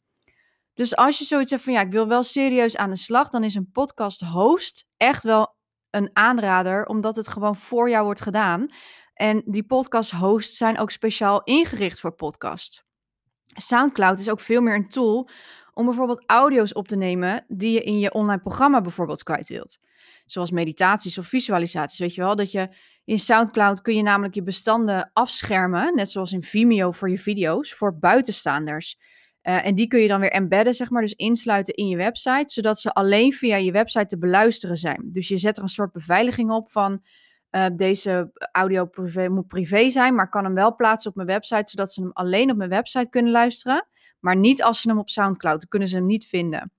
Dus 0.76 0.96
als 0.96 1.18
je 1.18 1.24
zoiets 1.24 1.50
hebt 1.50 1.62
van 1.62 1.72
ja, 1.72 1.80
ik 1.80 1.90
wil 1.90 2.08
wel 2.08 2.22
serieus 2.22 2.76
aan 2.76 2.90
de 2.90 2.96
slag, 2.96 3.28
dan 3.28 3.44
is 3.44 3.54
een 3.54 3.70
podcast 3.72 4.20
host 4.20 4.86
echt 4.96 5.22
wel 5.22 5.54
een 5.90 6.10
aanrader, 6.12 6.86
omdat 6.86 7.16
het 7.16 7.28
gewoon 7.28 7.56
voor 7.56 7.90
jou 7.90 8.04
wordt 8.04 8.20
gedaan. 8.20 8.68
En 9.14 9.42
die 9.46 9.64
podcast 9.64 10.10
hosts 10.10 10.56
zijn 10.56 10.78
ook 10.78 10.90
speciaal 10.90 11.42
ingericht 11.42 12.00
voor 12.00 12.14
podcast. 12.14 12.84
SoundCloud 13.46 14.20
is 14.20 14.28
ook 14.28 14.40
veel 14.40 14.60
meer 14.60 14.74
een 14.74 14.88
tool 14.88 15.28
om 15.72 15.84
bijvoorbeeld 15.84 16.22
audio's 16.26 16.72
op 16.72 16.88
te 16.88 16.96
nemen 16.96 17.44
die 17.48 17.72
je 17.72 17.82
in 17.82 17.98
je 17.98 18.12
online 18.12 18.40
programma 18.40 18.80
bijvoorbeeld 18.80 19.22
kwijt 19.22 19.48
wilt. 19.48 19.78
Zoals 20.24 20.50
meditaties 20.50 21.18
of 21.18 21.26
visualisaties, 21.26 21.98
weet 21.98 22.14
je 22.14 22.20
wel, 22.20 22.36
dat 22.36 22.50
je 22.50 22.76
in 23.04 23.18
SoundCloud 23.18 23.80
kun 23.80 23.94
je 23.94 24.02
namelijk 24.02 24.34
je 24.34 24.42
bestanden 24.42 25.10
afschermen, 25.12 25.94
net 25.94 26.10
zoals 26.10 26.32
in 26.32 26.42
Vimeo 26.42 26.90
voor 26.90 27.10
je 27.10 27.18
video's, 27.18 27.74
voor 27.74 27.98
buitenstaanders. 27.98 28.98
Uh, 29.48 29.66
en 29.66 29.74
die 29.74 29.86
kun 29.86 30.00
je 30.00 30.08
dan 30.08 30.20
weer 30.20 30.30
embedden, 30.30 30.74
zeg 30.74 30.90
maar, 30.90 31.02
dus 31.02 31.12
insluiten 31.12 31.74
in 31.74 31.88
je 31.88 31.96
website, 31.96 32.52
zodat 32.52 32.80
ze 32.80 32.92
alleen 32.92 33.32
via 33.32 33.56
je 33.56 33.72
website 33.72 34.06
te 34.06 34.18
beluisteren 34.18 34.76
zijn. 34.76 35.08
Dus 35.12 35.28
je 35.28 35.38
zet 35.38 35.56
er 35.56 35.62
een 35.62 35.68
soort 35.68 35.92
beveiliging 35.92 36.50
op 36.50 36.70
van 36.70 37.02
uh, 37.50 37.66
deze 37.76 38.30
audio 38.52 38.88
moet 39.28 39.46
privé 39.46 39.90
zijn, 39.90 40.14
maar 40.14 40.28
kan 40.28 40.44
hem 40.44 40.54
wel 40.54 40.74
plaatsen 40.74 41.10
op 41.10 41.16
mijn 41.16 41.28
website, 41.28 41.70
zodat 41.70 41.92
ze 41.92 42.00
hem 42.00 42.10
alleen 42.12 42.50
op 42.50 42.56
mijn 42.56 42.70
website 42.70 43.08
kunnen 43.10 43.32
luisteren, 43.32 43.86
maar 44.20 44.36
niet 44.36 44.62
als 44.62 44.80
ze 44.80 44.88
hem 44.88 44.98
op 44.98 45.08
SoundCloud, 45.08 45.60
dan 45.60 45.68
kunnen 45.68 45.88
ze 45.88 45.96
hem 45.96 46.06
niet 46.06 46.26
vinden. 46.26 46.72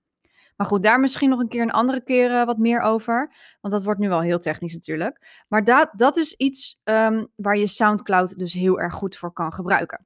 Maar 0.55 0.67
goed, 0.67 0.83
daar 0.83 0.99
misschien 0.99 1.29
nog 1.29 1.39
een 1.39 1.47
keer 1.47 1.61
een 1.61 1.71
andere 1.71 2.03
keer 2.03 2.31
uh, 2.31 2.45
wat 2.45 2.57
meer 2.57 2.81
over. 2.81 3.33
Want 3.61 3.73
dat 3.73 3.83
wordt 3.83 3.99
nu 3.99 4.07
wel 4.07 4.21
heel 4.21 4.39
technisch 4.39 4.73
natuurlijk. 4.73 5.43
Maar 5.47 5.63
dat, 5.63 5.89
dat 5.93 6.17
is 6.17 6.33
iets 6.33 6.79
um, 6.83 7.27
waar 7.35 7.57
je 7.57 7.67
SoundCloud 7.67 8.39
dus 8.39 8.53
heel 8.53 8.79
erg 8.79 8.93
goed 8.93 9.17
voor 9.17 9.33
kan 9.33 9.53
gebruiken. 9.53 10.05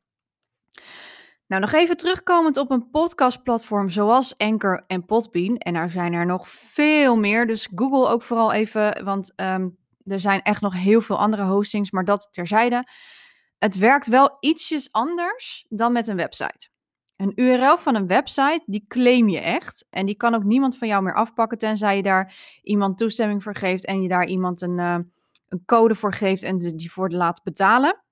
Nou, 1.51 1.63
nog 1.63 1.74
even 1.74 1.98
terugkomend 1.98 2.58
op 2.58 2.72
een 2.72 2.89
podcastplatform 2.89 3.89
zoals 3.89 4.38
Anchor 4.38 4.84
en 4.88 5.05
Podbean. 5.05 5.58
En 5.58 5.74
daar 5.74 5.89
zijn 5.89 6.13
er 6.13 6.25
nog 6.25 6.50
veel 6.50 7.15
meer. 7.15 7.48
Dus 7.48 7.70
Google 7.75 8.08
ook 8.08 8.22
vooral 8.22 8.51
even, 8.51 9.03
want 9.03 9.34
um, 9.36 9.77
er 10.03 10.20
zijn 10.20 10.41
echt 10.41 10.62
nog 10.62 10.74
heel 10.74 11.01
veel 11.01 11.17
andere 11.17 11.43
hostings, 11.43 11.91
maar 11.91 12.05
dat 12.05 12.27
terzijde. 12.31 12.88
Het 13.58 13.77
werkt 13.77 14.08
wel 14.08 14.38
ietsjes 14.39 14.91
anders 14.91 15.65
dan 15.70 15.91
met 15.91 16.08
een 16.08 16.15
website. 16.15 16.70
Een 17.15 17.31
URL 17.36 17.77
van 17.77 17.96
een 17.96 18.08
website, 18.08 18.63
die 18.65 18.86
claim 18.88 19.29
je 19.29 19.39
echt. 19.39 19.88
En 19.89 20.05
die 20.05 20.15
kan 20.15 20.36
ook 20.36 20.43
niemand 20.43 20.77
van 20.77 20.88
jou 20.88 21.03
meer 21.03 21.15
afpakken, 21.15 21.58
tenzij 21.58 21.96
je 21.96 22.03
daar 22.03 22.60
iemand 22.62 22.98
toestemming 22.98 23.43
voor 23.43 23.55
geeft 23.55 23.86
en 23.86 24.01
je 24.01 24.08
daar 24.08 24.25
iemand 24.25 24.62
een, 24.62 24.77
uh, 24.77 24.98
een 25.48 25.63
code 25.65 25.96
voor 25.96 26.13
geeft 26.13 26.43
en 26.43 26.58
die 26.58 26.91
voor 26.91 27.10
laat 27.10 27.43
betalen. 27.43 28.03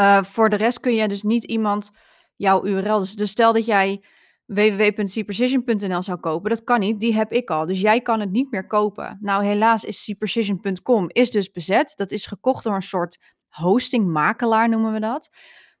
Uh, 0.00 0.22
voor 0.22 0.48
de 0.48 0.56
rest 0.56 0.80
kun 0.80 0.94
je 0.94 1.08
dus 1.08 1.22
niet 1.22 1.44
iemand 1.44 1.90
jouw 2.36 2.66
URL. 2.66 2.98
Dus, 2.98 3.14
dus 3.14 3.30
stel 3.30 3.52
dat 3.52 3.66
jij 3.66 4.02
www.cprecision.nl 4.46 6.02
zou 6.02 6.18
kopen, 6.18 6.50
dat 6.50 6.64
kan 6.64 6.80
niet, 6.80 7.00
die 7.00 7.14
heb 7.14 7.32
ik 7.32 7.50
al. 7.50 7.66
Dus 7.66 7.80
jij 7.80 8.00
kan 8.00 8.20
het 8.20 8.30
niet 8.30 8.50
meer 8.50 8.66
kopen. 8.66 9.18
Nou, 9.20 9.44
helaas 9.44 9.84
is 9.84 10.04
cprecision.com 10.04 11.04
is 11.08 11.30
dus 11.30 11.50
bezet. 11.50 11.92
Dat 11.96 12.10
is 12.10 12.26
gekocht 12.26 12.64
door 12.64 12.74
een 12.74 12.82
soort 12.82 13.18
hostingmakelaar, 13.48 14.68
noemen 14.68 14.92
we 14.92 15.00
dat. 15.00 15.30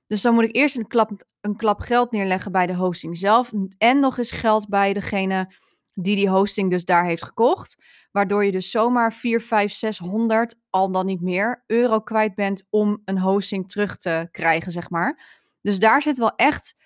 Dus 0.06 0.22
dan 0.22 0.34
moet 0.34 0.44
ik 0.44 0.56
eerst 0.56 0.76
een 0.76 0.86
klap, 0.86 1.10
een 1.40 1.56
klap 1.56 1.80
geld 1.80 2.10
neerleggen 2.10 2.52
bij 2.52 2.66
de 2.66 2.74
hosting 2.74 3.18
zelf. 3.18 3.52
En 3.78 4.00
nog 4.00 4.18
eens 4.18 4.30
geld 4.30 4.68
bij 4.68 4.92
degene 4.92 5.54
die 5.94 6.16
die 6.16 6.28
hosting 6.28 6.70
dus 6.70 6.84
daar 6.84 7.04
heeft 7.04 7.24
gekocht. 7.24 7.82
Waardoor 8.12 8.44
je 8.44 8.52
dus 8.52 8.70
zomaar 8.70 9.12
4, 9.12 9.40
5, 9.40 9.72
600, 9.72 10.58
al 10.70 10.90
dan 10.90 11.06
niet 11.06 11.20
meer, 11.20 11.64
euro 11.66 12.00
kwijt 12.00 12.34
bent 12.34 12.66
om 12.70 13.02
een 13.04 13.18
hosting 13.18 13.68
terug 13.68 13.96
te 13.96 14.28
krijgen, 14.30 14.72
zeg 14.72 14.90
maar. 14.90 15.44
Dus 15.66 15.78
daar 15.78 16.02
zit 16.02 16.18
wel 16.18 16.34
echt 16.34 16.76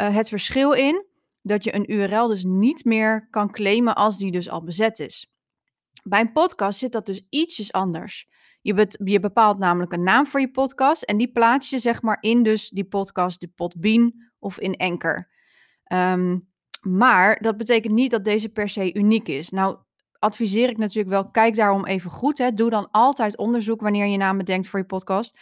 uh, 0.00 0.14
het 0.14 0.28
verschil 0.28 0.72
in. 0.72 1.06
Dat 1.42 1.64
je 1.64 1.74
een 1.74 1.92
URL 1.92 2.28
dus 2.28 2.44
niet 2.44 2.84
meer 2.84 3.28
kan 3.30 3.50
claimen 3.50 3.94
als 3.94 4.18
die 4.18 4.30
dus 4.30 4.48
al 4.48 4.64
bezet 4.64 4.98
is. 4.98 5.30
Bij 6.02 6.20
een 6.20 6.32
podcast 6.32 6.78
zit 6.78 6.92
dat 6.92 7.06
dus 7.06 7.26
ietsjes 7.28 7.72
anders. 7.72 8.28
Je, 8.60 8.88
je, 9.04 9.20
bepaalt 9.20 9.58
namelijk 9.58 9.92
een 9.92 10.02
naam 10.02 10.26
voor 10.26 10.40
je 10.40 10.50
podcast 10.50 11.02
en 11.02 11.16
die 11.16 11.32
plaats 11.32 11.70
je 11.70 11.78
zeg 11.78 12.02
maar 12.02 12.16
in 12.20 12.42
dus 12.42 12.68
die 12.68 12.84
podcast, 12.84 13.40
de 13.40 13.48
Podbean 13.48 14.12
of 14.38 14.58
in 14.58 14.76
Anchor. 14.76 15.28
Um, 15.92 16.48
maar 16.80 17.40
dat 17.40 17.56
betekent 17.56 17.94
niet 17.94 18.10
dat 18.10 18.24
deze 18.24 18.48
per 18.48 18.68
se 18.68 18.94
uniek 18.94 19.28
is. 19.28 19.50
Nou 19.50 19.78
adviseer 20.18 20.68
ik 20.68 20.78
natuurlijk 20.78 21.08
wel, 21.08 21.30
kijk 21.30 21.54
daarom 21.54 21.86
even 21.86 22.10
goed. 22.10 22.38
Hè. 22.38 22.52
Doe 22.52 22.70
dan 22.70 22.90
altijd 22.90 23.36
onderzoek 23.36 23.80
wanneer 23.80 24.06
je 24.06 24.16
naam 24.16 24.36
bedenkt 24.36 24.66
voor 24.66 24.78
je 24.78 24.86
podcast. 24.86 25.38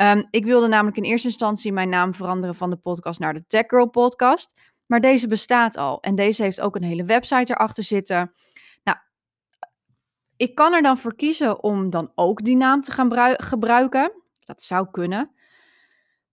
Um, 0.00 0.26
ik 0.30 0.44
wilde 0.44 0.68
namelijk 0.68 0.96
in 0.96 1.04
eerste 1.04 1.28
instantie 1.28 1.72
mijn 1.72 1.88
naam 1.88 2.14
veranderen 2.14 2.54
van 2.54 2.70
de 2.70 2.76
podcast 2.76 3.20
naar 3.20 3.34
de 3.34 3.46
Tech 3.46 3.64
Girl 3.66 3.88
podcast. 3.88 4.60
Maar 4.86 5.00
deze 5.00 5.28
bestaat 5.28 5.76
al 5.76 6.00
en 6.00 6.14
deze 6.14 6.42
heeft 6.42 6.60
ook 6.60 6.76
een 6.76 6.82
hele 6.82 7.04
website 7.04 7.52
erachter 7.52 7.84
zitten. 7.84 8.32
Ik 10.38 10.54
kan 10.54 10.72
er 10.72 10.82
dan 10.82 10.98
voor 10.98 11.14
kiezen 11.14 11.62
om 11.62 11.90
dan 11.90 12.12
ook 12.14 12.44
die 12.44 12.56
naam 12.56 12.80
te 12.80 12.92
gaan 12.92 13.36
gebruiken. 13.36 14.12
Dat 14.44 14.62
zou 14.62 14.88
kunnen. 14.90 15.30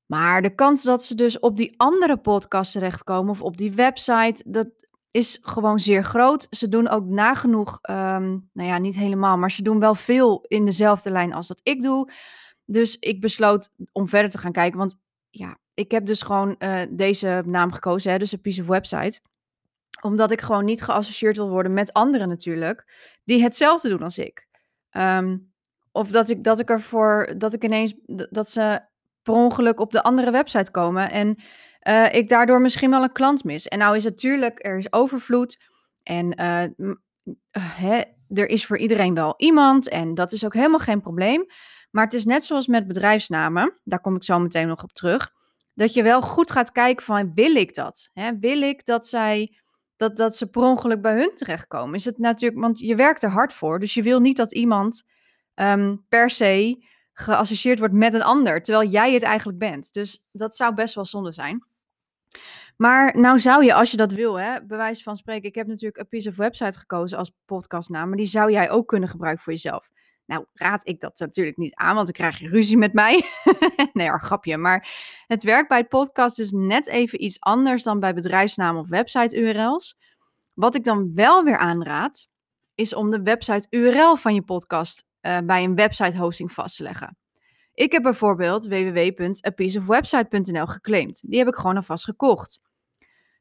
Maar 0.06 0.42
de 0.42 0.56
kans 0.56 0.84
dat 0.84 1.04
ze 1.04 1.16
dus 1.16 1.40
op 1.40 1.58
die 1.58 1.74
andere 1.78 2.18
podcast 2.18 2.72
terechtkomen 2.72 3.32
of 3.32 3.42
op 3.42 3.58
die 3.58 3.72
website, 3.72 4.44
dat 4.48 4.68
is 5.12 5.40
gewoon 5.42 5.80
zeer 5.80 6.04
groot. 6.04 6.48
Ze 6.50 6.70
doen 6.70 6.88
ook 6.88 7.06
nagenoeg, 7.06 7.80
um, 7.90 8.50
nou 8.54 8.70
ja, 8.70 8.78
niet 8.78 8.96
helemaal, 8.96 9.38
maar 9.38 9.52
ze 9.52 9.62
doen 9.62 9.80
wel 9.80 9.96
veel 9.96 10.46
in 10.48 10.66
dezelfde 10.66 11.10
lijn 11.10 11.34
als 11.34 11.48
dat 11.48 11.60
ik 11.64 11.82
doe. 11.82 12.12
Dus 12.66 12.98
ik 13.00 13.22
besloot 13.22 13.70
om 13.92 14.08
verder 14.08 14.32
te 14.32 14.38
gaan 14.38 14.52
kijken, 14.52 14.78
want 14.78 14.96
ja, 15.30 15.58
ik 15.74 15.92
heb 15.92 16.06
dus 16.06 16.22
gewoon 16.22 16.56
uh, 16.60 16.82
deze 16.90 17.44
naam 17.46 17.72
gekozen, 17.72 18.12
hè, 18.12 18.18
dus 18.18 18.32
een 18.32 18.42
piece 18.42 18.62
of 18.62 18.68
website 18.68 19.20
omdat 20.02 20.32
ik 20.32 20.42
gewoon 20.42 20.66
niet 20.66 20.82
geassocieerd 20.82 21.36
wil 21.36 21.50
worden 21.50 21.74
met 21.74 21.94
anderen 21.94 22.28
natuurlijk, 22.28 22.86
die 23.24 23.44
hetzelfde 23.44 23.90
doen 23.90 24.04
als 24.04 24.18
ik. 24.18 24.48
Um, 24.92 25.54
of 25.92 26.10
dat 26.10 26.30
ik, 26.30 26.44
dat 26.44 26.60
ik 26.60 26.70
ervoor, 26.70 27.34
dat 27.38 27.54
ik 27.54 27.64
ineens, 27.64 27.94
dat 28.30 28.50
ze 28.50 28.82
per 29.22 29.34
ongeluk 29.34 29.80
op 29.80 29.92
de 29.92 30.04
andere 30.04 30.32
website 30.32 30.72
komen 30.72 31.12
en 31.12 31.38
uh, 31.88 32.14
ik 32.14 32.30
daardoor 32.30 32.62
misschien 32.62 32.90
wel 32.90 33.04
een 33.04 33.12
klant 33.12 33.44
mis. 33.44 33.68
En 33.68 33.78
nou 33.78 33.96
is 33.96 34.04
natuurlijk, 34.04 34.66
er 34.66 34.78
is 34.78 34.94
overvloed 34.94 35.58
en 36.04 36.42
uh, 36.42 36.92
hè, 37.60 38.02
er 38.30 38.50
is 38.50 38.66
voor 38.66 38.78
iedereen 38.78 39.14
wel 39.14 39.34
iemand 39.38 39.90
en 39.90 40.14
dat 40.14 40.32
is 40.32 40.46
ook 40.46 40.54
helemaal 40.54 40.80
geen 40.80 41.02
probleem. 41.02 41.46
Maar 41.96 42.04
het 42.04 42.14
is 42.14 42.26
net 42.26 42.44
zoals 42.44 42.68
met 42.68 42.88
bedrijfsnamen, 42.88 43.78
daar 43.84 44.00
kom 44.00 44.16
ik 44.16 44.24
zo 44.24 44.40
meteen 44.40 44.68
nog 44.68 44.84
op 44.84 44.94
terug, 44.94 45.34
dat 45.74 45.94
je 45.94 46.04
wel 46.04 46.22
goed 46.22 46.52
gaat 46.52 46.72
kijken 46.72 47.06
van 47.06 47.34
wil 47.34 47.56
ik 47.56 47.74
dat? 47.74 48.10
Hè? 48.14 48.38
Wil 48.40 48.62
ik 48.62 48.86
dat 48.86 49.08
zij 49.08 49.58
dat, 49.96 50.18
dat 50.18 50.36
ze 50.36 50.50
per 50.50 50.62
ongeluk 50.62 51.02
bij 51.02 51.18
hun 51.18 51.32
terechtkomen. 51.36 51.96
Is 51.96 52.06
het 52.06 52.18
natuurlijk, 52.18 52.62
want 52.62 52.80
je 52.80 52.96
werkt 52.96 53.24
er 53.24 53.30
hard 53.30 53.54
voor. 53.54 53.80
Dus 53.80 53.94
je 53.94 54.02
wil 54.02 54.20
niet 54.20 54.38
dat 54.38 54.54
iemand 54.54 55.04
um, 55.56 56.06
per 56.10 56.30
se 56.30 56.84
geassocieerd 57.14 57.80
wordt 57.80 57.94
met 57.94 58.14
een 58.14 58.24
ander, 58.24 58.62
terwijl 58.62 58.90
jij 58.90 59.14
het 59.14 59.24
eigenlijk 59.24 59.60
bent. 59.60 59.94
Dus 59.94 60.26
dat 60.32 60.56
zou 60.56 60.74
best 60.74 60.96
wel 60.96 61.06
zonde 61.06 61.32
zijn. 61.32 61.66
Maar 62.78 63.20
nou 63.20 63.40
zou 63.40 63.64
je, 63.64 63.74
als 63.74 63.92
je 63.92 63.98
dat 63.98 64.12
wil, 64.12 64.40
hè, 64.40 64.66
bewijs 64.66 65.04
van 65.04 65.16
spreken. 65.16 65.50
Ik 65.50 65.56
heb 65.56 65.68
natuurlijk 65.68 65.98
een 65.98 66.08
piece 66.08 66.30
of 66.30 66.36
website 66.36 66.80
gekozen 66.80 67.18
als 67.18 67.32
podcastnaam, 67.46 68.08
maar 68.08 68.18
die 68.18 68.26
zou 68.26 68.52
jij 68.52 68.70
ook 68.70 68.88
kunnen 68.88 69.10
gebruiken 69.10 69.44
voor 69.44 69.54
jezelf. 69.54 69.90
Nou, 70.26 70.46
raad 70.54 70.88
ik 70.88 71.00
dat 71.00 71.20
natuurlijk 71.20 71.58
niet 71.58 71.76
aan, 71.76 71.96
want 71.96 72.06
dan 72.06 72.16
krijg 72.16 72.40
je 72.40 72.48
ruzie 72.48 72.78
met 72.78 72.94
mij. 72.94 73.24
nee, 73.94 74.10
hoor, 74.10 74.22
grapje. 74.22 74.58
Maar 74.58 74.88
het 75.28 75.44
werkt 75.44 75.70
bij 75.70 75.86
podcast 75.86 76.40
is 76.40 76.52
net 76.52 76.88
even 76.88 77.24
iets 77.24 77.40
anders 77.40 77.84
dan 77.84 78.00
bij 78.00 78.14
bedrijfsnamen 78.14 78.82
of 78.82 78.90
website-URL's. 78.90 79.98
Wat 80.54 80.76
ik 80.76 80.84
dan 80.84 81.12
wel 81.14 81.44
weer 81.44 81.58
aanraad, 81.58 82.28
is 82.76 82.94
om 82.94 83.10
de 83.10 83.22
website-URL 83.22 84.16
van 84.16 84.34
je 84.34 84.42
podcast 84.42 85.06
uh, 85.22 85.38
bij 85.46 85.64
een 85.64 85.76
website 85.76 86.18
hosting 86.18 86.52
vast 86.52 86.78
te 86.78 86.84
leggen. 86.84 87.18
Ik 87.74 87.92
heb 87.92 88.02
bijvoorbeeld 88.02 88.66
www.apieceofwebsite.nl 88.66 90.66
geclaimd. 90.66 91.22
Die 91.30 91.40
heb 91.40 91.48
ik 91.48 91.56
gewoon 91.56 91.76
alvast 91.76 92.04
gekocht. 92.04 92.60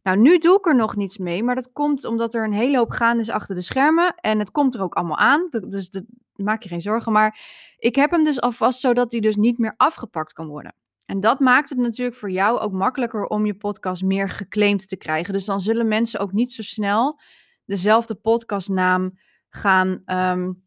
Nou, 0.05 0.19
nu 0.19 0.39
doe 0.39 0.57
ik 0.57 0.67
er 0.67 0.75
nog 0.75 0.97
niets 0.97 1.19
mee, 1.19 1.43
maar 1.43 1.55
dat 1.55 1.73
komt 1.73 2.05
omdat 2.05 2.35
er 2.35 2.45
een 2.45 2.53
hele 2.53 2.77
hoop 2.77 2.91
gaande 2.91 3.23
is 3.23 3.31
achter 3.31 3.55
de 3.55 3.61
schermen. 3.61 4.15
En 4.15 4.39
het 4.39 4.51
komt 4.51 4.75
er 4.75 4.83
ook 4.83 4.95
allemaal 4.95 5.19
aan, 5.19 5.49
dus 5.51 5.91
maak 6.35 6.63
je 6.63 6.69
geen 6.69 6.81
zorgen. 6.81 7.13
Maar 7.13 7.39
ik 7.79 7.95
heb 7.95 8.11
hem 8.11 8.25
dus 8.25 8.41
alvast 8.41 8.81
zodat 8.81 9.13
hij 9.13 9.21
dus 9.21 9.37
niet 9.37 9.59
meer 9.59 9.75
afgepakt 9.77 10.33
kan 10.33 10.47
worden. 10.47 10.75
En 11.07 11.21
dat 11.21 11.41
maakt 11.41 11.69
het 11.69 11.79
natuurlijk 11.79 12.17
voor 12.17 12.31
jou 12.31 12.59
ook 12.59 12.73
makkelijker 12.73 13.27
om 13.27 13.47
je 13.47 13.55
podcast 13.55 14.03
meer 14.03 14.29
geclaimd 14.29 14.89
te 14.89 14.97
krijgen. 14.97 15.33
Dus 15.33 15.45
dan 15.45 15.61
zullen 15.61 15.89
mensen 15.89 16.21
ook 16.21 16.33
niet 16.33 16.53
zo 16.53 16.63
snel 16.63 17.21
dezelfde 17.65 18.15
podcastnaam 18.15 19.19
gaan, 19.49 20.03
um, 20.07 20.65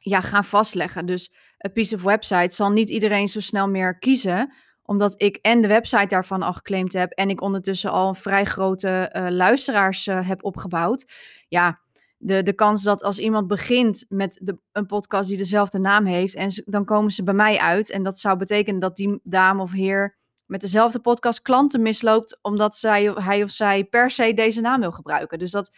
ja, 0.00 0.20
gaan 0.20 0.44
vastleggen. 0.44 1.06
Dus 1.06 1.34
een 1.58 1.72
piece 1.72 1.94
of 1.94 2.02
website 2.02 2.54
zal 2.54 2.70
niet 2.70 2.90
iedereen 2.90 3.28
zo 3.28 3.40
snel 3.40 3.68
meer 3.68 3.98
kiezen 3.98 4.52
omdat 4.84 5.14
ik 5.16 5.36
en 5.36 5.60
de 5.60 5.68
website 5.68 6.06
daarvan 6.06 6.42
al 6.42 6.52
geclaimd 6.52 6.92
heb 6.92 7.10
en 7.10 7.28
ik 7.28 7.40
ondertussen 7.40 7.90
al 7.90 8.08
een 8.08 8.14
vrij 8.14 8.44
grote 8.44 9.12
uh, 9.16 9.26
luisteraars 9.28 10.06
uh, 10.06 10.28
heb 10.28 10.44
opgebouwd. 10.44 11.10
Ja, 11.48 11.80
de, 12.18 12.42
de 12.42 12.52
kans 12.52 12.82
dat 12.82 13.02
als 13.02 13.18
iemand 13.18 13.46
begint 13.46 14.04
met 14.08 14.38
de, 14.42 14.58
een 14.72 14.86
podcast 14.86 15.28
die 15.28 15.38
dezelfde 15.38 15.78
naam 15.78 16.06
heeft, 16.06 16.34
en 16.34 16.62
dan 16.64 16.84
komen 16.84 17.10
ze 17.10 17.22
bij 17.22 17.34
mij 17.34 17.58
uit. 17.58 17.90
En 17.90 18.02
dat 18.02 18.18
zou 18.18 18.36
betekenen 18.36 18.80
dat 18.80 18.96
die 18.96 19.20
dame 19.22 19.62
of 19.62 19.72
heer 19.72 20.18
met 20.46 20.60
dezelfde 20.60 21.00
podcast 21.00 21.42
klanten 21.42 21.82
misloopt, 21.82 22.38
omdat 22.42 22.76
zij, 22.76 23.12
hij 23.14 23.42
of 23.42 23.50
zij 23.50 23.84
per 23.84 24.10
se 24.10 24.34
deze 24.34 24.60
naam 24.60 24.80
wil 24.80 24.92
gebruiken. 24.92 25.38
Dus 25.38 25.50
dat, 25.50 25.70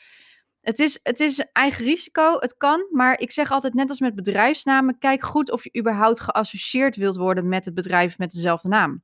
het 0.64 0.78
is, 0.78 1.00
het 1.02 1.21
is 1.21 1.44
eigen 1.52 1.85
risico, 1.85 2.37
het 2.38 2.56
kan, 2.56 2.87
maar 2.90 3.21
ik 3.21 3.30
zeg 3.33 3.50
altijd 3.50 3.75
net 3.75 3.88
als 3.88 4.00
met 4.00 4.14
bedrijfsnamen, 4.14 4.99
kijk 4.99 5.23
goed 5.23 5.50
of 5.50 5.64
je 5.64 5.78
überhaupt 5.78 6.21
geassocieerd 6.21 6.97
wilt 6.97 7.16
worden 7.16 7.49
met 7.49 7.64
het 7.64 7.75
bedrijf 7.75 8.18
met 8.18 8.30
dezelfde 8.30 8.68
naam. 8.68 9.02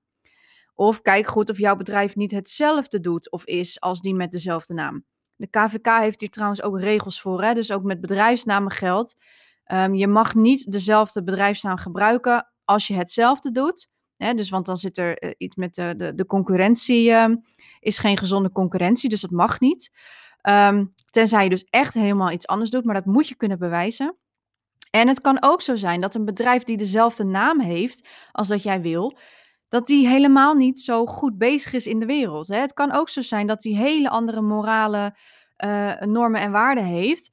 Of 0.74 1.02
kijk 1.02 1.26
goed 1.26 1.50
of 1.50 1.58
jouw 1.58 1.76
bedrijf 1.76 2.16
niet 2.16 2.30
hetzelfde 2.30 3.00
doet 3.00 3.30
of 3.30 3.44
is 3.44 3.80
als 3.80 4.00
die 4.00 4.14
met 4.14 4.30
dezelfde 4.30 4.74
naam. 4.74 5.04
De 5.36 5.46
KVK 5.46 5.86
heeft 5.86 6.20
hier 6.20 6.30
trouwens 6.30 6.62
ook 6.62 6.80
regels 6.80 7.20
voor, 7.20 7.42
hè? 7.42 7.54
dus 7.54 7.72
ook 7.72 7.82
met 7.82 8.00
bedrijfsnamen 8.00 8.72
geldt. 8.72 9.16
Um, 9.72 9.94
je 9.94 10.08
mag 10.08 10.34
niet 10.34 10.72
dezelfde 10.72 11.22
bedrijfsnaam 11.22 11.76
gebruiken 11.76 12.50
als 12.64 12.86
je 12.86 12.94
hetzelfde 12.94 13.50
doet. 13.50 13.88
Hè? 14.16 14.34
Dus 14.34 14.50
want 14.50 14.66
dan 14.66 14.76
zit 14.76 14.98
er 14.98 15.24
uh, 15.24 15.30
iets 15.38 15.56
met 15.56 15.74
de, 15.74 15.94
de, 15.96 16.14
de 16.14 16.26
concurrentie, 16.26 17.10
um, 17.12 17.42
is 17.80 17.98
geen 17.98 18.18
gezonde 18.18 18.52
concurrentie, 18.52 19.08
dus 19.08 19.20
dat 19.20 19.30
mag 19.30 19.60
niet. 19.60 19.90
Um, 20.42 20.94
tenzij 21.10 21.42
je 21.44 21.50
dus 21.50 21.64
echt 21.64 21.94
helemaal 21.94 22.30
iets 22.30 22.46
anders 22.46 22.70
doet, 22.70 22.84
maar 22.84 22.94
dat 22.94 23.04
moet 23.04 23.28
je 23.28 23.34
kunnen 23.34 23.58
bewijzen. 23.58 24.16
En 24.90 25.08
het 25.08 25.20
kan 25.20 25.42
ook 25.42 25.62
zo 25.62 25.76
zijn 25.76 26.00
dat 26.00 26.14
een 26.14 26.24
bedrijf 26.24 26.64
die 26.64 26.76
dezelfde 26.76 27.24
naam 27.24 27.60
heeft 27.60 28.08
als 28.32 28.48
dat 28.48 28.62
jij 28.62 28.80
wil, 28.80 29.18
dat 29.68 29.86
die 29.86 30.08
helemaal 30.08 30.54
niet 30.54 30.80
zo 30.80 31.06
goed 31.06 31.38
bezig 31.38 31.72
is 31.72 31.86
in 31.86 31.98
de 31.98 32.06
wereld. 32.06 32.48
Hè? 32.48 32.56
Het 32.56 32.72
kan 32.72 32.92
ook 32.92 33.08
zo 33.08 33.20
zijn 33.20 33.46
dat 33.46 33.60
die 33.60 33.76
hele 33.76 34.08
andere 34.08 34.40
morale 34.40 35.16
uh, 35.64 36.00
normen 36.00 36.40
en 36.40 36.50
waarden 36.50 36.84
heeft, 36.84 37.30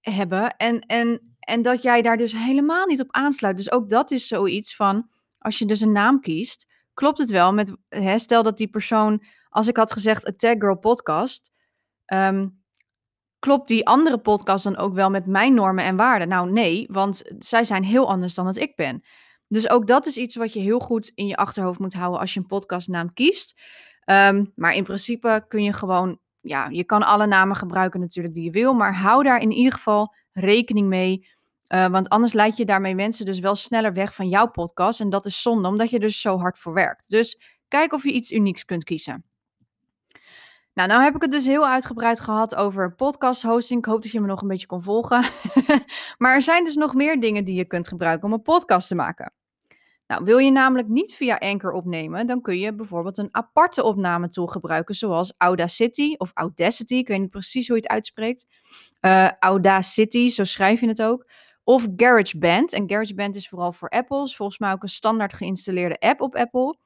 hebben. 0.00 0.56
En, 0.56 0.80
en, 0.80 1.36
en 1.40 1.62
dat 1.62 1.82
jij 1.82 2.02
daar 2.02 2.16
dus 2.16 2.32
helemaal 2.32 2.86
niet 2.86 3.00
op 3.00 3.10
aansluit. 3.10 3.56
Dus 3.56 3.72
ook 3.72 3.88
dat 3.90 4.10
is 4.10 4.26
zoiets 4.26 4.76
van, 4.76 5.08
als 5.38 5.58
je 5.58 5.66
dus 5.66 5.80
een 5.80 5.92
naam 5.92 6.20
kiest, 6.20 6.66
klopt 6.94 7.18
het 7.18 7.30
wel 7.30 7.52
met, 7.52 7.76
stel 8.16 8.42
dat 8.42 8.56
die 8.56 8.68
persoon, 8.68 9.24
als 9.48 9.68
ik 9.68 9.76
had 9.76 9.92
gezegd, 9.92 10.26
a 10.26 10.32
Tag 10.36 10.54
Girl 10.58 10.78
podcast, 10.78 11.52
um, 12.06 12.62
klopt 13.38 13.68
die 13.68 13.86
andere 13.86 14.18
podcast 14.18 14.64
dan 14.64 14.76
ook 14.76 14.94
wel 14.94 15.10
met 15.10 15.26
mijn 15.26 15.54
normen 15.54 15.84
en 15.84 15.96
waarden? 15.96 16.28
Nou 16.28 16.50
nee, 16.50 16.86
want 16.90 17.22
zij 17.38 17.64
zijn 17.64 17.84
heel 17.84 18.08
anders 18.08 18.34
dan 18.34 18.44
dat 18.44 18.56
ik 18.56 18.76
ben. 18.76 19.02
Dus 19.48 19.70
ook 19.70 19.86
dat 19.86 20.06
is 20.06 20.16
iets 20.16 20.36
wat 20.36 20.52
je 20.52 20.60
heel 20.60 20.78
goed 20.78 21.12
in 21.14 21.26
je 21.26 21.36
achterhoofd 21.36 21.78
moet 21.78 21.94
houden 21.94 22.20
als 22.20 22.34
je 22.34 22.40
een 22.40 22.46
podcastnaam 22.46 23.12
kiest. 23.12 23.60
Um, 24.10 24.52
maar 24.54 24.74
in 24.74 24.84
principe 24.84 25.44
kun 25.48 25.62
je 25.62 25.72
gewoon, 25.72 26.18
ja, 26.40 26.68
je 26.68 26.84
kan 26.84 27.02
alle 27.02 27.26
namen 27.26 27.56
gebruiken 27.56 28.00
natuurlijk 28.00 28.34
die 28.34 28.44
je 28.44 28.50
wil, 28.50 28.74
maar 28.74 28.96
hou 28.96 29.22
daar 29.22 29.40
in 29.40 29.50
ieder 29.50 29.72
geval 29.72 30.14
rekening 30.32 30.88
mee. 30.88 31.28
Uh, 31.68 31.86
want 31.86 32.08
anders 32.08 32.32
leid 32.32 32.56
je 32.56 32.64
daarmee 32.64 32.94
mensen 32.94 33.26
dus 33.26 33.38
wel 33.38 33.54
sneller 33.54 33.92
weg 33.92 34.14
van 34.14 34.28
jouw 34.28 34.50
podcast. 34.50 35.00
En 35.00 35.08
dat 35.08 35.26
is 35.26 35.42
zonde, 35.42 35.68
omdat 35.68 35.90
je 35.90 36.00
dus 36.00 36.20
zo 36.20 36.38
hard 36.38 36.58
voor 36.58 36.72
werkt. 36.72 37.10
Dus 37.10 37.40
kijk 37.68 37.92
of 37.92 38.04
je 38.04 38.12
iets 38.12 38.32
unieks 38.32 38.64
kunt 38.64 38.84
kiezen. 38.84 39.24
Nou, 40.74 40.88
nou 40.88 41.02
heb 41.02 41.14
ik 41.14 41.22
het 41.22 41.30
dus 41.30 41.46
heel 41.46 41.66
uitgebreid 41.66 42.20
gehad 42.20 42.54
over 42.54 42.94
podcast 42.94 43.42
hosting. 43.42 43.78
Ik 43.78 43.84
hoop 43.84 44.02
dat 44.02 44.10
je 44.10 44.20
me 44.20 44.26
nog 44.26 44.42
een 44.42 44.48
beetje 44.48 44.66
kon 44.66 44.82
volgen. 44.82 45.24
maar 46.18 46.34
er 46.34 46.42
zijn 46.42 46.64
dus 46.64 46.74
nog 46.74 46.94
meer 46.94 47.20
dingen 47.20 47.44
die 47.44 47.54
je 47.54 47.64
kunt 47.64 47.88
gebruiken 47.88 48.26
om 48.26 48.32
een 48.32 48.42
podcast 48.42 48.88
te 48.88 48.94
maken. 48.94 49.32
Nou, 50.06 50.24
wil 50.24 50.38
je 50.38 50.50
namelijk 50.50 50.88
niet 50.88 51.14
via 51.14 51.36
Anchor 51.36 51.72
opnemen, 51.72 52.26
dan 52.26 52.40
kun 52.40 52.58
je 52.58 52.74
bijvoorbeeld 52.74 53.18
een 53.18 53.28
aparte 53.30 53.82
opnametool 53.82 54.46
gebruiken, 54.46 54.94
zoals 54.94 55.34
Audacity 55.38 56.14
of 56.16 56.30
Audacity. 56.34 56.94
Ik 56.94 57.08
weet 57.08 57.20
niet 57.20 57.30
precies 57.30 57.68
hoe 57.68 57.76
je 57.76 57.82
het 57.82 57.90
uitspreekt. 57.90 58.46
Uh, 59.00 59.30
Audacity, 59.38 60.28
zo 60.28 60.44
schrijf 60.44 60.80
je 60.80 60.86
het 60.88 61.02
ook. 61.02 61.30
Of 61.64 61.88
GarageBand. 61.96 62.72
En 62.72 62.88
GarageBand 62.88 63.36
is 63.36 63.48
vooral 63.48 63.72
voor 63.72 63.88
Apples. 63.88 64.36
Volgens 64.36 64.58
mij 64.58 64.72
ook 64.72 64.82
een 64.82 64.88
standaard 64.88 65.32
geïnstalleerde 65.32 65.98
app 65.98 66.20
op 66.20 66.34
Apple. 66.36 66.76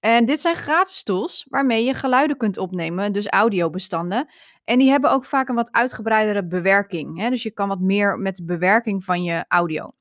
En 0.00 0.24
dit 0.24 0.40
zijn 0.40 0.54
gratis 0.54 1.02
tools 1.02 1.46
waarmee 1.48 1.84
je 1.84 1.94
geluiden 1.94 2.36
kunt 2.36 2.58
opnemen, 2.58 3.12
dus 3.12 3.26
audiobestanden. 3.26 4.28
En 4.64 4.78
die 4.78 4.90
hebben 4.90 5.10
ook 5.10 5.24
vaak 5.24 5.48
een 5.48 5.54
wat 5.54 5.72
uitgebreidere 5.72 6.46
bewerking. 6.46 7.18
Hè? 7.18 7.30
Dus 7.30 7.42
je 7.42 7.50
kan 7.50 7.68
wat 7.68 7.80
meer 7.80 8.18
met 8.18 8.36
de 8.36 8.44
bewerking 8.44 9.04
van 9.04 9.22
je 9.22 9.44
audio. 9.48 9.92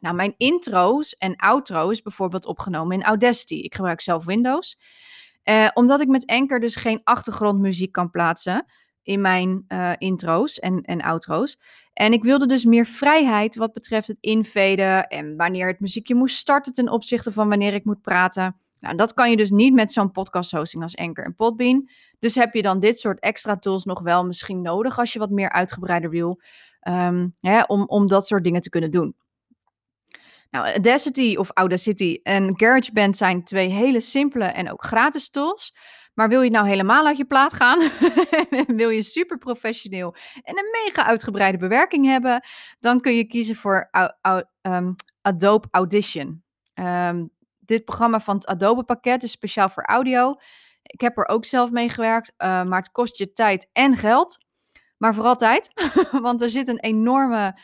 Nou, 0.00 0.14
mijn 0.14 0.34
intro's 0.36 1.14
en 1.14 1.36
outro's 1.36 2.02
bijvoorbeeld 2.02 2.46
opgenomen 2.46 2.96
in 2.96 3.04
Audacity. 3.04 3.54
Ik 3.54 3.74
gebruik 3.74 4.00
zelf 4.00 4.24
Windows. 4.24 4.78
Eh, 5.42 5.68
omdat 5.74 6.00
ik 6.00 6.08
met 6.08 6.26
Anchor 6.26 6.60
dus 6.60 6.76
geen 6.76 7.00
achtergrondmuziek 7.04 7.92
kan 7.92 8.10
plaatsen 8.10 8.64
in 9.02 9.20
mijn 9.20 9.64
uh, 9.68 9.92
intro's 9.98 10.58
en, 10.58 10.82
en 10.82 11.02
outro's. 11.02 11.58
En 11.92 12.12
ik 12.12 12.22
wilde 12.22 12.46
dus 12.46 12.64
meer 12.64 12.86
vrijheid 12.86 13.56
wat 13.56 13.72
betreft 13.72 14.08
het 14.08 14.16
invaden 14.20 15.06
en 15.06 15.36
wanneer 15.36 15.66
het 15.66 15.80
muziekje 15.80 16.14
moest 16.14 16.36
starten 16.36 16.72
ten 16.72 16.88
opzichte 16.88 17.32
van 17.32 17.48
wanneer 17.48 17.74
ik 17.74 17.84
moet 17.84 18.02
praten. 18.02 18.60
Nou, 18.86 18.98
dat 18.98 19.14
kan 19.14 19.30
je 19.30 19.36
dus 19.36 19.50
niet 19.50 19.74
met 19.74 19.92
zo'n 19.92 20.10
podcast 20.10 20.50
hosting 20.50 20.82
als 20.82 20.96
Anchor 20.96 21.24
en 21.24 21.34
Podbean. 21.34 21.88
Dus 22.18 22.34
heb 22.34 22.54
je 22.54 22.62
dan 22.62 22.80
dit 22.80 22.98
soort 22.98 23.20
extra 23.20 23.56
tools 23.56 23.84
nog 23.84 24.00
wel 24.00 24.26
misschien 24.26 24.62
nodig 24.62 24.98
als 24.98 25.12
je 25.12 25.18
wat 25.18 25.30
meer 25.30 25.52
uitgebreider 25.52 26.10
wil, 26.10 26.40
um, 26.88 27.34
hè, 27.40 27.62
om, 27.62 27.84
om 27.86 28.06
dat 28.06 28.26
soort 28.26 28.44
dingen 28.44 28.60
te 28.60 28.68
kunnen 28.68 28.90
doen. 28.90 29.16
Nou, 30.50 30.66
Audacity 30.66 31.36
of 31.36 31.50
Audacity 31.54 32.20
en 32.22 32.52
GarageBand 32.58 33.16
zijn 33.16 33.44
twee 33.44 33.68
hele 33.68 34.00
simpele 34.00 34.44
en 34.44 34.72
ook 34.72 34.84
gratis 34.84 35.30
tools. 35.30 35.76
Maar 36.14 36.28
wil 36.28 36.42
je 36.42 36.50
nou 36.50 36.68
helemaal 36.68 37.06
uit 37.06 37.16
je 37.16 37.24
plaat 37.24 37.52
gaan? 37.52 37.78
wil 38.76 38.88
je 38.88 39.02
super 39.02 39.38
professioneel 39.38 40.14
en 40.42 40.58
een 40.58 40.84
mega 40.84 41.06
uitgebreide 41.06 41.58
bewerking 41.58 42.06
hebben? 42.06 42.44
Dan 42.80 43.00
kun 43.00 43.16
je 43.16 43.24
kiezen 43.24 43.56
voor 43.56 43.90
um, 44.62 44.94
Adobe 45.22 45.68
Audition. 45.70 46.44
Um, 46.74 47.30
dit 47.66 47.84
programma 47.84 48.20
van 48.20 48.34
het 48.34 48.46
Adobe 48.46 48.84
pakket 48.84 49.22
is 49.22 49.30
speciaal 49.30 49.68
voor 49.68 49.84
audio. 49.84 50.34
Ik 50.82 51.00
heb 51.00 51.18
er 51.18 51.28
ook 51.28 51.44
zelf 51.44 51.70
mee 51.70 51.88
gewerkt, 51.88 52.32
uh, 52.38 52.62
maar 52.64 52.78
het 52.78 52.92
kost 52.92 53.18
je 53.18 53.32
tijd 53.32 53.68
en 53.72 53.96
geld. 53.96 54.38
Maar 54.96 55.14
vooral 55.14 55.36
tijd, 55.36 55.70
want 56.26 56.42
er 56.42 56.50
zit 56.50 56.68
een 56.68 56.80
enorme 56.80 57.58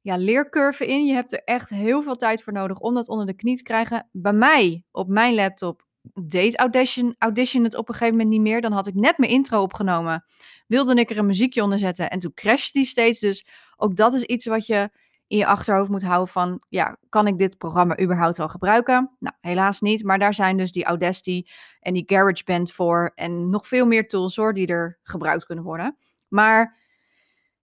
ja, 0.00 0.16
leercurve 0.16 0.86
in. 0.86 1.06
Je 1.06 1.14
hebt 1.14 1.32
er 1.32 1.42
echt 1.44 1.70
heel 1.70 2.02
veel 2.02 2.14
tijd 2.14 2.42
voor 2.42 2.52
nodig 2.52 2.78
om 2.78 2.94
dat 2.94 3.08
onder 3.08 3.26
de 3.26 3.34
knie 3.34 3.56
te 3.56 3.62
krijgen. 3.62 4.08
Bij 4.12 4.32
mij, 4.32 4.84
op 4.90 5.08
mijn 5.08 5.34
laptop, 5.34 5.86
deed 6.14 6.58
Audition, 6.58 7.14
Audition 7.18 7.64
het 7.64 7.76
op 7.76 7.88
een 7.88 7.94
gegeven 7.94 8.16
moment 8.16 8.30
niet 8.30 8.40
meer. 8.40 8.60
Dan 8.60 8.72
had 8.72 8.86
ik 8.86 8.94
net 8.94 9.18
mijn 9.18 9.30
intro 9.30 9.62
opgenomen. 9.62 10.24
Wilde 10.66 10.94
ik 10.94 11.10
er 11.10 11.18
een 11.18 11.26
muziekje 11.26 11.62
onder 11.62 11.78
zetten 11.78 12.10
en 12.10 12.18
toen 12.18 12.34
crashte 12.34 12.78
die 12.78 12.86
steeds. 12.86 13.20
Dus 13.20 13.46
ook 13.76 13.96
dat 13.96 14.12
is 14.12 14.22
iets 14.22 14.46
wat 14.46 14.66
je 14.66 14.90
in 15.28 15.38
je 15.38 15.46
achterhoofd 15.46 15.90
moet 15.90 16.02
houden 16.02 16.28
van, 16.28 16.62
ja, 16.68 16.96
kan 17.08 17.26
ik 17.26 17.38
dit 17.38 17.58
programma 17.58 18.00
überhaupt 18.00 18.36
wel 18.36 18.48
gebruiken? 18.48 19.16
Nou, 19.18 19.34
helaas 19.40 19.80
niet, 19.80 20.04
maar 20.04 20.18
daar 20.18 20.34
zijn 20.34 20.56
dus 20.56 20.72
die 20.72 20.84
Audacity 20.84 21.44
en 21.80 21.94
die 21.94 22.02
GarageBand 22.06 22.72
voor 22.72 23.12
en 23.14 23.50
nog 23.50 23.66
veel 23.66 23.86
meer 23.86 24.08
tools 24.08 24.36
hoor, 24.36 24.54
die 24.54 24.66
er 24.66 24.98
gebruikt 25.02 25.46
kunnen 25.46 25.64
worden. 25.64 25.96
Maar 26.28 26.76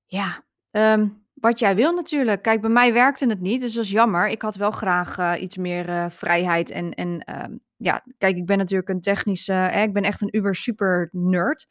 ja, 0.05 0.43
ehm, 0.71 1.07
wat 1.33 1.59
jij 1.59 1.75
wil 1.75 1.93
natuurlijk. 1.93 2.41
Kijk, 2.41 2.61
bij 2.61 2.69
mij 2.69 2.93
werkte 2.93 3.27
het 3.27 3.41
niet, 3.41 3.61
dus 3.61 3.73
dat 3.73 3.83
is 3.83 3.91
jammer. 3.91 4.27
Ik 4.27 4.41
had 4.41 4.55
wel 4.55 4.71
graag 4.71 5.17
uh, 5.17 5.33
iets 5.39 5.57
meer 5.57 5.89
uh, 5.89 6.05
vrijheid 6.09 6.71
en, 6.71 6.93
en 6.93 7.23
uh, 7.29 7.57
ja, 7.77 8.03
kijk, 8.17 8.37
ik 8.37 8.45
ben 8.45 8.57
natuurlijk 8.57 8.89
een 8.89 9.01
technische, 9.01 9.53
eh, 9.53 9.83
ik 9.83 9.93
ben 9.93 10.03
echt 10.03 10.21
een 10.21 10.35
uber 10.37 10.55
super 10.55 11.09
nerd. 11.11 11.67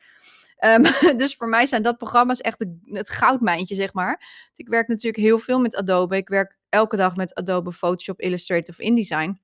Um, 0.67 0.83
dus 1.23 1.37
voor 1.37 1.49
mij 1.49 1.67
zijn 1.67 1.83
dat 1.83 1.97
programma's 1.97 2.41
echt 2.41 2.67
het 2.85 3.11
goudmijntje, 3.11 3.75
zeg 3.75 3.93
maar. 3.93 4.19
Dus 4.19 4.57
ik 4.57 4.69
werk 4.69 4.89
natuurlijk 4.89 5.23
heel 5.23 5.39
veel 5.39 5.61
met 5.61 5.77
Adobe. 5.77 6.17
Ik 6.17 6.29
werk 6.29 6.59
elke 6.69 6.97
dag 6.97 7.17
met 7.17 7.35
Adobe 7.35 7.73
Photoshop, 7.73 8.21
Illustrator 8.21 8.69
of 8.69 8.79
InDesign. 8.79 9.41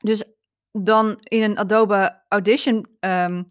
Dus 0.00 0.24
dan 0.72 1.18
in 1.22 1.42
een 1.42 1.58
Adobe 1.58 2.22
Audition 2.28 2.86
um, 3.00 3.46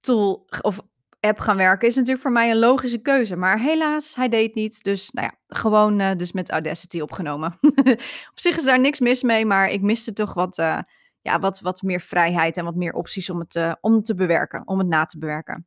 tool 0.00 0.46
of 0.60 0.80
app 1.20 1.38
gaan 1.38 1.56
werken 1.56 1.88
is 1.88 1.94
natuurlijk 1.94 2.22
voor 2.22 2.32
mij 2.32 2.50
een 2.50 2.58
logische 2.58 2.98
keuze. 2.98 3.36
Maar 3.36 3.58
helaas, 3.58 4.14
hij 4.14 4.28
deed 4.28 4.54
niet. 4.54 4.82
Dus 4.82 5.10
nou 5.10 5.26
ja, 5.26 5.56
gewoon 5.56 6.00
uh, 6.00 6.10
dus 6.16 6.32
met 6.32 6.50
Audacity 6.50 7.00
opgenomen. 7.00 7.58
Op 8.32 8.40
zich 8.40 8.56
is 8.56 8.64
daar 8.64 8.80
niks 8.80 9.00
mis 9.00 9.22
mee, 9.22 9.46
maar 9.46 9.68
ik 9.68 9.82
miste 9.82 10.12
toch 10.12 10.34
wat, 10.34 10.58
uh, 10.58 10.78
ja, 11.20 11.38
wat, 11.38 11.60
wat 11.60 11.82
meer 11.82 12.00
vrijheid 12.00 12.56
en 12.56 12.64
wat 12.64 12.74
meer 12.74 12.92
opties 12.92 13.30
om 13.30 13.38
het, 13.38 13.54
uh, 13.54 13.72
om 13.80 14.02
te 14.02 14.14
bewerken, 14.14 14.62
om 14.68 14.78
het 14.78 14.88
na 14.88 15.04
te 15.04 15.18
bewerken. 15.18 15.66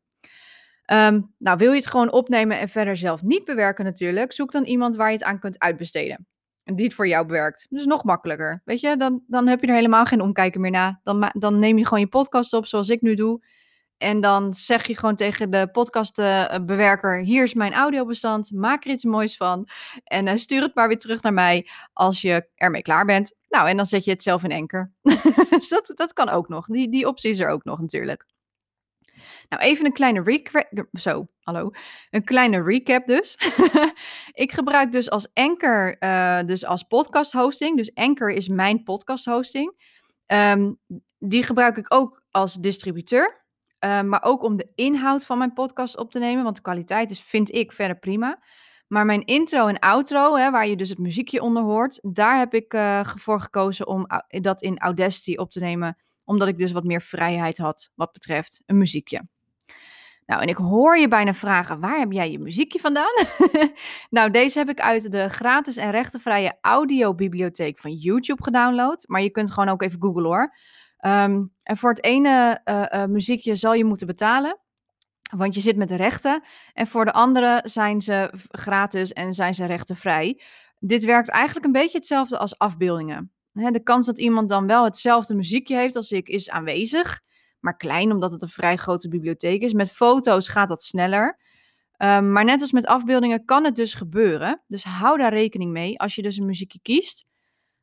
Um, 0.91 1.33
nou, 1.37 1.57
wil 1.57 1.71
je 1.71 1.77
het 1.77 1.87
gewoon 1.87 2.11
opnemen 2.11 2.59
en 2.59 2.69
verder 2.69 2.97
zelf 2.97 3.21
niet 3.21 3.45
bewerken 3.45 3.85
natuurlijk, 3.85 4.31
zoek 4.31 4.51
dan 4.51 4.63
iemand 4.63 4.95
waar 4.95 5.07
je 5.07 5.13
het 5.13 5.23
aan 5.23 5.39
kunt 5.39 5.59
uitbesteden. 5.59 6.27
En 6.63 6.75
die 6.75 6.85
het 6.85 6.93
voor 6.93 7.07
jou 7.07 7.25
bewerkt. 7.25 7.65
Dus 7.69 7.85
nog 7.85 8.03
makkelijker. 8.03 8.61
Weet 8.65 8.79
je, 8.79 8.97
dan, 8.97 9.23
dan 9.27 9.47
heb 9.47 9.61
je 9.61 9.67
er 9.67 9.73
helemaal 9.73 10.05
geen 10.05 10.21
omkijken 10.21 10.61
meer 10.61 10.71
na. 10.71 10.99
Dan, 11.03 11.31
dan 11.33 11.59
neem 11.59 11.77
je 11.77 11.83
gewoon 11.83 11.99
je 11.99 12.07
podcast 12.07 12.53
op 12.53 12.65
zoals 12.65 12.89
ik 12.89 13.01
nu 13.01 13.15
doe. 13.15 13.41
En 13.97 14.21
dan 14.21 14.53
zeg 14.53 14.87
je 14.87 14.97
gewoon 14.97 15.15
tegen 15.15 15.51
de 15.51 15.67
podcastbewerker: 15.71 17.19
Hier 17.19 17.43
is 17.43 17.53
mijn 17.53 17.73
audiobestand. 17.73 18.51
Maak 18.51 18.85
er 18.85 18.91
iets 18.91 19.03
moois 19.03 19.37
van. 19.37 19.67
En 20.03 20.27
uh, 20.27 20.35
stuur 20.35 20.61
het 20.61 20.75
maar 20.75 20.87
weer 20.87 20.99
terug 20.99 21.21
naar 21.21 21.33
mij 21.33 21.67
als 21.93 22.21
je 22.21 22.49
ermee 22.55 22.81
klaar 22.81 23.05
bent. 23.05 23.35
Nou, 23.49 23.69
en 23.69 23.77
dan 23.77 23.85
zet 23.85 24.03
je 24.03 24.11
het 24.11 24.23
zelf 24.23 24.43
in 24.43 24.51
enker. 24.51 24.91
dus 25.49 25.69
dat, 25.69 25.91
dat 25.95 26.13
kan 26.13 26.29
ook 26.29 26.47
nog. 26.47 26.65
Die, 26.65 26.89
die 26.89 27.07
optie 27.07 27.29
is 27.29 27.39
er 27.39 27.49
ook 27.49 27.63
nog 27.63 27.79
natuurlijk. 27.79 28.25
Nou, 29.49 29.63
even 29.63 29.85
een 29.85 29.93
kleine 29.93 30.21
recap. 30.21 30.87
Zo, 30.91 31.27
hallo. 31.41 31.71
Een 32.09 32.23
kleine 32.23 32.63
recap 32.63 33.05
dus. 33.05 33.37
ik 34.43 34.51
gebruik 34.51 34.91
dus 34.91 35.09
als 35.09 35.33
Anchor, 35.33 35.95
uh, 35.99 36.39
dus 36.43 36.65
als 36.65 36.83
podcast 36.83 37.31
hosting. 37.31 37.77
Dus 37.77 37.93
Anchor 37.93 38.29
is 38.29 38.47
mijn 38.47 38.83
podcast 38.83 39.25
hosting. 39.25 39.95
Um, 40.25 40.79
die 41.19 41.43
gebruik 41.43 41.77
ik 41.77 41.93
ook 41.93 42.23
als 42.31 42.53
distributeur. 42.53 43.45
Uh, 43.85 44.01
maar 44.01 44.23
ook 44.23 44.43
om 44.43 44.57
de 44.57 44.71
inhoud 44.75 45.25
van 45.25 45.37
mijn 45.37 45.53
podcast 45.53 45.97
op 45.97 46.11
te 46.11 46.19
nemen. 46.19 46.43
Want 46.43 46.55
de 46.55 46.61
kwaliteit 46.61 47.09
is, 47.09 47.21
vind 47.21 47.53
ik, 47.53 47.71
verder 47.71 47.99
prima. 47.99 48.39
Maar 48.87 49.05
mijn 49.05 49.25
intro 49.25 49.67
en 49.67 49.79
outro, 49.79 50.35
hè, 50.35 50.51
waar 50.51 50.67
je 50.67 50.75
dus 50.75 50.89
het 50.89 50.97
muziekje 50.97 51.41
onder 51.41 51.63
hoort, 51.63 51.99
daar 52.01 52.37
heb 52.37 52.53
ik 52.53 52.73
uh, 52.73 53.05
voor 53.05 53.39
gekozen 53.39 53.87
om 53.87 54.07
dat 54.27 54.61
in 54.61 54.79
Audacity 54.79 55.35
op 55.35 55.51
te 55.51 55.59
nemen. 55.59 55.97
Omdat 56.27 56.47
ik 56.47 56.57
dus 56.57 56.71
wat 56.71 56.83
meer 56.83 57.01
vrijheid 57.01 57.57
had 57.57 57.91
wat 57.95 58.11
betreft 58.11 58.61
een 58.65 58.77
muziekje. 58.77 59.27
Nou, 60.25 60.41
en 60.41 60.47
ik 60.47 60.55
hoor 60.55 60.97
je 60.97 61.07
bijna 61.07 61.33
vragen, 61.33 61.79
waar 61.79 61.99
heb 61.99 62.11
jij 62.11 62.31
je 62.31 62.39
muziekje 62.39 62.79
vandaan? 62.79 63.13
nou, 64.09 64.31
deze 64.31 64.57
heb 64.59 64.69
ik 64.69 64.81
uit 64.81 65.11
de 65.11 65.29
gratis 65.29 65.77
en 65.77 65.91
rechtenvrije 65.91 66.57
audiobibliotheek 66.61 67.77
van 67.77 67.93
YouTube 67.93 68.43
gedownload. 68.43 69.03
Maar 69.07 69.21
je 69.21 69.29
kunt 69.29 69.51
gewoon 69.51 69.69
ook 69.69 69.81
even 69.81 70.01
googlen 70.01 70.25
hoor. 70.25 70.55
Um, 71.05 71.53
en 71.63 71.77
voor 71.77 71.89
het 71.89 72.03
ene 72.03 72.61
uh, 72.65 72.85
uh, 72.91 73.05
muziekje 73.05 73.55
zal 73.55 73.73
je 73.73 73.85
moeten 73.85 74.07
betalen. 74.07 74.59
Want 75.37 75.55
je 75.55 75.61
zit 75.61 75.75
met 75.75 75.87
de 75.87 75.95
rechten. 75.95 76.43
En 76.73 76.87
voor 76.87 77.05
de 77.05 77.13
andere 77.13 77.61
zijn 77.63 78.01
ze 78.01 78.29
gratis 78.51 79.13
en 79.13 79.33
zijn 79.33 79.53
ze 79.53 79.65
rechtenvrij. 79.65 80.41
Dit 80.79 81.03
werkt 81.03 81.29
eigenlijk 81.29 81.65
een 81.65 81.71
beetje 81.71 81.97
hetzelfde 81.97 82.37
als 82.37 82.57
afbeeldingen. 82.57 83.31
De 83.57 83.83
kans 83.83 84.05
dat 84.05 84.19
iemand 84.19 84.49
dan 84.49 84.67
wel 84.67 84.83
hetzelfde 84.83 85.35
muziekje 85.35 85.75
heeft 85.75 85.95
als 85.95 86.11
ik 86.11 86.27
is 86.27 86.49
aanwezig 86.49 87.25
maar 87.59 87.77
klein, 87.77 88.11
omdat 88.11 88.31
het 88.31 88.41
een 88.41 88.49
vrij 88.49 88.75
grote 88.75 89.09
bibliotheek 89.09 89.61
is. 89.61 89.73
Met 89.73 89.91
foto's 89.91 90.49
gaat 90.49 90.67
dat 90.67 90.83
sneller. 90.83 91.39
Ehm, 91.91 92.31
maar 92.31 92.43
net 92.43 92.61
als 92.61 92.71
met 92.71 92.85
afbeeldingen 92.85 93.45
kan 93.45 93.63
het 93.63 93.75
dus 93.75 93.93
gebeuren. 93.93 94.63
Dus 94.67 94.83
hou 94.83 95.17
daar 95.17 95.33
rekening 95.33 95.71
mee 95.71 95.99
als 95.99 96.15
je 96.15 96.21
dus 96.21 96.37
een 96.37 96.45
muziekje 96.45 96.79
kiest. 96.81 97.25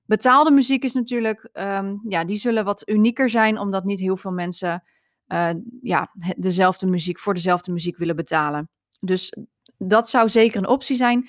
Betaalde 0.06 0.50
muziek 0.50 0.84
is 0.84 0.92
natuurlijk, 0.92 1.48
um, 1.52 2.00
ja, 2.08 2.24
die 2.24 2.36
zullen 2.36 2.64
wat 2.64 2.88
unieker 2.88 3.30
zijn, 3.30 3.58
omdat 3.58 3.84
niet 3.84 4.00
heel 4.00 4.16
veel 4.16 4.30
mensen 4.30 4.84
uh, 5.28 5.50
ja, 5.82 6.10
dezelfde 6.36 6.86
muziek 6.86 7.18
voor 7.18 7.34
dezelfde 7.34 7.72
muziek 7.72 7.96
willen 7.96 8.16
betalen. 8.16 8.68
Dus 9.00 9.36
dat 9.78 10.10
zou 10.10 10.28
zeker 10.28 10.58
een 10.58 10.68
optie 10.68 10.96
zijn. 10.96 11.28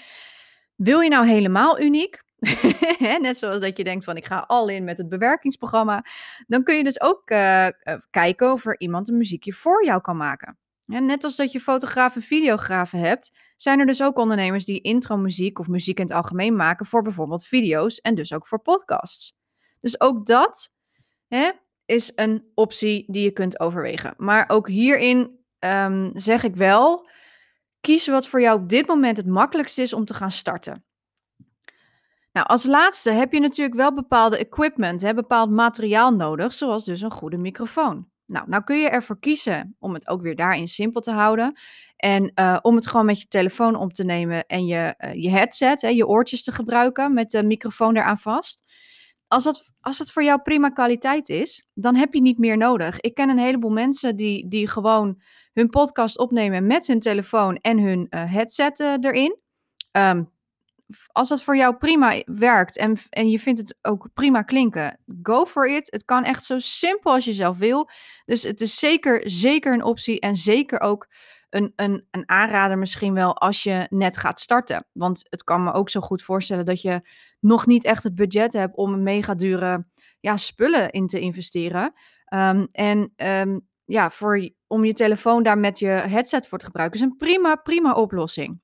Wil 0.75 0.99
je 0.99 1.09
nou 1.09 1.27
helemaal 1.27 1.79
uniek? 1.79 2.23
Net 3.21 3.37
zoals 3.37 3.59
dat 3.59 3.77
je 3.77 3.83
denkt 3.83 4.05
van 4.05 4.17
ik 4.17 4.25
ga 4.25 4.37
al 4.47 4.69
in 4.69 4.83
met 4.83 4.97
het 4.97 5.09
bewerkingsprogramma. 5.09 6.05
Dan 6.47 6.63
kun 6.63 6.75
je 6.75 6.83
dus 6.83 7.01
ook 7.01 7.29
uh, 7.29 7.67
kijken 8.09 8.51
of 8.51 8.65
er 8.65 8.79
iemand 8.79 9.09
een 9.09 9.17
muziekje 9.17 9.53
voor 9.53 9.85
jou 9.85 10.01
kan 10.01 10.17
maken. 10.17 10.57
En 10.85 11.05
net 11.05 11.23
als 11.23 11.35
dat 11.35 11.51
je 11.51 11.59
fotografen 11.59 12.21
en 12.21 12.27
videografen 12.27 12.99
hebt, 12.99 13.31
zijn 13.55 13.79
er 13.79 13.85
dus 13.85 14.03
ook 14.03 14.17
ondernemers 14.17 14.65
die 14.65 14.81
intro-muziek 14.81 15.59
of 15.59 15.67
muziek 15.67 15.99
in 15.99 16.05
het 16.05 16.15
algemeen 16.15 16.55
maken 16.55 16.85
voor 16.85 17.01
bijvoorbeeld 17.01 17.45
video's 17.45 17.99
en 17.99 18.15
dus 18.15 18.33
ook 18.33 18.47
voor 18.47 18.61
podcasts. 18.61 19.35
Dus 19.81 20.01
ook 20.01 20.25
dat 20.25 20.73
hè, 21.27 21.51
is 21.85 22.11
een 22.15 22.51
optie 22.53 23.05
die 23.07 23.23
je 23.23 23.31
kunt 23.31 23.59
overwegen. 23.59 24.13
Maar 24.17 24.45
ook 24.47 24.67
hierin 24.67 25.39
um, 25.59 26.11
zeg 26.13 26.43
ik 26.43 26.55
wel, 26.55 27.09
kies 27.81 28.07
wat 28.07 28.27
voor 28.27 28.41
jou 28.41 28.61
op 28.61 28.69
dit 28.69 28.87
moment 28.87 29.17
het 29.17 29.27
makkelijkst 29.27 29.77
is 29.77 29.93
om 29.93 30.05
te 30.05 30.13
gaan 30.13 30.31
starten. 30.31 30.83
Nou, 32.35 32.47
als 32.47 32.65
laatste 32.65 33.11
heb 33.11 33.33
je 33.33 33.39
natuurlijk 33.39 33.75
wel 33.75 33.93
bepaalde 33.93 34.37
equipment, 34.37 35.01
hè, 35.01 35.13
bepaald 35.13 35.49
materiaal 35.49 36.11
nodig, 36.11 36.53
zoals 36.53 36.85
dus 36.85 37.01
een 37.01 37.11
goede 37.11 37.37
microfoon. 37.37 38.07
Nou, 38.25 38.49
nou 38.49 38.63
kun 38.63 38.79
je 38.79 38.89
ervoor 38.89 39.19
kiezen 39.19 39.75
om 39.79 39.93
het 39.93 40.07
ook 40.07 40.21
weer 40.21 40.35
daarin 40.35 40.67
simpel 40.67 41.01
te 41.01 41.11
houden. 41.11 41.59
En 41.95 42.31
uh, 42.39 42.57
om 42.61 42.75
het 42.75 42.87
gewoon 42.87 43.05
met 43.05 43.21
je 43.21 43.27
telefoon 43.27 43.75
om 43.75 43.91
te 43.91 44.03
nemen 44.03 44.45
en 44.45 44.65
je, 44.65 44.95
uh, 44.97 45.13
je 45.13 45.29
headset, 45.29 45.81
hè, 45.81 45.87
je 45.87 46.07
oortjes 46.07 46.43
te 46.43 46.51
gebruiken 46.51 47.13
met 47.13 47.31
de 47.31 47.43
microfoon 47.43 47.95
eraan 47.95 48.19
vast. 48.19 48.63
Als 49.27 49.43
dat, 49.43 49.71
als 49.81 49.97
dat 49.97 50.11
voor 50.11 50.23
jou 50.23 50.41
prima 50.41 50.69
kwaliteit 50.69 51.29
is, 51.29 51.67
dan 51.73 51.95
heb 51.95 52.13
je 52.13 52.21
niet 52.21 52.37
meer 52.37 52.57
nodig. 52.57 52.99
Ik 52.99 53.13
ken 53.13 53.29
een 53.29 53.37
heleboel 53.37 53.71
mensen 53.71 54.15
die, 54.15 54.47
die 54.47 54.67
gewoon 54.67 55.21
hun 55.53 55.69
podcast 55.69 56.19
opnemen 56.19 56.67
met 56.67 56.87
hun 56.87 56.99
telefoon 56.99 57.55
en 57.55 57.79
hun 57.79 58.07
uh, 58.09 58.31
headset 58.31 58.79
erin. 58.79 59.37
Um, 59.91 60.33
als 61.07 61.29
dat 61.29 61.43
voor 61.43 61.57
jou 61.57 61.75
prima 61.75 62.21
werkt 62.25 62.77
en, 62.77 62.97
en 63.09 63.29
je 63.29 63.39
vindt 63.39 63.59
het 63.59 63.77
ook 63.81 64.09
prima 64.13 64.41
klinken, 64.41 64.99
go 65.21 65.45
for 65.45 65.69
it. 65.69 65.91
Het 65.91 66.05
kan 66.05 66.23
echt 66.23 66.45
zo 66.45 66.59
simpel 66.59 67.11
als 67.11 67.25
je 67.25 67.33
zelf 67.33 67.57
wil. 67.57 67.89
Dus 68.25 68.43
het 68.43 68.61
is 68.61 68.79
zeker, 68.79 69.29
zeker 69.29 69.73
een 69.73 69.83
optie 69.83 70.19
en 70.19 70.35
zeker 70.35 70.79
ook 70.79 71.07
een, 71.49 71.73
een, 71.75 72.07
een 72.11 72.29
aanrader 72.29 72.77
misschien 72.77 73.13
wel 73.13 73.37
als 73.37 73.63
je 73.63 73.87
net 73.89 74.17
gaat 74.17 74.39
starten. 74.39 74.87
Want 74.91 75.25
het 75.29 75.43
kan 75.43 75.63
me 75.63 75.71
ook 75.71 75.89
zo 75.89 75.99
goed 75.99 76.21
voorstellen 76.21 76.65
dat 76.65 76.81
je 76.81 77.01
nog 77.39 77.65
niet 77.65 77.83
echt 77.83 78.03
het 78.03 78.15
budget 78.15 78.53
hebt 78.53 78.75
om 78.75 79.03
mega 79.03 79.35
dure 79.35 79.87
ja, 80.19 80.37
spullen 80.37 80.91
in 80.91 81.07
te 81.07 81.19
investeren. 81.19 81.93
Um, 82.33 82.67
en 82.71 83.13
um, 83.15 83.67
ja, 83.85 84.09
voor, 84.09 84.49
om 84.67 84.85
je 84.85 84.93
telefoon 84.93 85.43
daar 85.43 85.57
met 85.57 85.79
je 85.79 85.87
headset 85.87 86.47
voor 86.47 86.57
te 86.57 86.65
gebruiken 86.65 86.99
is 86.99 87.05
een 87.05 87.17
prima, 87.17 87.55
prima 87.55 87.93
oplossing. 87.93 88.61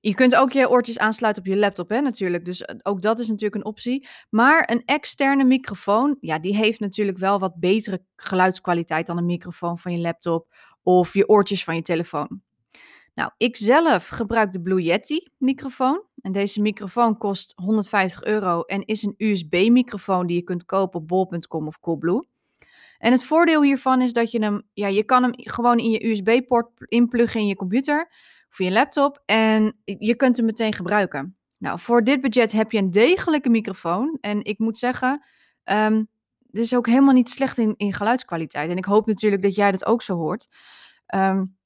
Je 0.00 0.14
kunt 0.14 0.36
ook 0.36 0.52
je 0.52 0.70
oortjes 0.70 0.98
aansluiten 0.98 1.42
op 1.42 1.48
je 1.48 1.56
laptop, 1.56 1.88
hè, 1.88 2.00
natuurlijk. 2.00 2.44
Dus 2.44 2.62
eh, 2.62 2.76
ook 2.82 3.02
dat 3.02 3.18
is 3.18 3.28
natuurlijk 3.28 3.54
een 3.54 3.70
optie. 3.70 4.08
Maar 4.30 4.70
een 4.70 4.82
externe 4.84 5.44
microfoon, 5.44 6.16
ja, 6.20 6.38
die 6.38 6.56
heeft 6.56 6.80
natuurlijk 6.80 7.18
wel 7.18 7.38
wat 7.38 7.60
betere 7.60 8.02
geluidskwaliteit 8.16 9.06
dan 9.06 9.18
een 9.18 9.26
microfoon 9.26 9.78
van 9.78 9.92
je 9.92 9.98
laptop 9.98 10.54
of 10.82 11.14
je 11.14 11.28
oortjes 11.28 11.64
van 11.64 11.74
je 11.74 11.82
telefoon. 11.82 12.42
Nou, 13.14 13.30
ik 13.36 13.56
zelf 13.56 14.08
gebruik 14.08 14.52
de 14.52 14.60
Blue 14.60 14.82
Yeti 14.82 15.30
microfoon. 15.38 16.02
En 16.20 16.32
deze 16.32 16.60
microfoon 16.60 17.18
kost 17.18 17.52
150 17.56 18.24
euro 18.24 18.62
en 18.62 18.84
is 18.84 19.02
een 19.02 19.14
USB-microfoon 19.16 20.26
die 20.26 20.36
je 20.36 20.42
kunt 20.42 20.64
kopen 20.64 21.00
op 21.00 21.08
bol.com 21.08 21.66
of 21.66 21.80
Coolblue. 21.80 22.26
En 22.98 23.12
het 23.12 23.24
voordeel 23.24 23.62
hiervan 23.62 24.00
is 24.00 24.12
dat 24.12 24.30
je 24.30 24.42
hem, 24.42 24.62
ja, 24.72 24.86
je 24.86 25.04
kan 25.04 25.22
hem 25.22 25.32
gewoon 25.36 25.78
in 25.78 25.90
je 25.90 26.06
USB-poort 26.06 26.68
inpluggen 26.78 27.40
in 27.40 27.46
je 27.46 27.56
computer 27.56 28.08
of 28.50 28.58
je 28.58 28.70
laptop 28.70 29.22
en 29.24 29.76
je 29.84 30.14
kunt 30.16 30.36
hem 30.36 30.46
meteen 30.46 30.72
gebruiken. 30.72 31.36
Nou, 31.58 31.78
voor 31.78 32.04
dit 32.04 32.20
budget 32.20 32.52
heb 32.52 32.72
je 32.72 32.78
een 32.78 32.90
degelijke 32.90 33.48
microfoon. 33.48 34.18
En 34.20 34.44
ik 34.44 34.58
moet 34.58 34.78
zeggen, 34.78 35.24
um, 35.64 36.08
dit 36.38 36.64
is 36.64 36.74
ook 36.74 36.86
helemaal 36.86 37.14
niet 37.14 37.30
slecht 37.30 37.58
in, 37.58 37.74
in 37.76 37.92
geluidskwaliteit. 37.92 38.70
En 38.70 38.76
ik 38.76 38.84
hoop 38.84 39.06
natuurlijk 39.06 39.42
dat 39.42 39.54
jij 39.54 39.70
dat 39.70 39.86
ook 39.86 40.02
zo 40.02 40.14
hoort. 40.14 40.48
Um, 41.14 41.56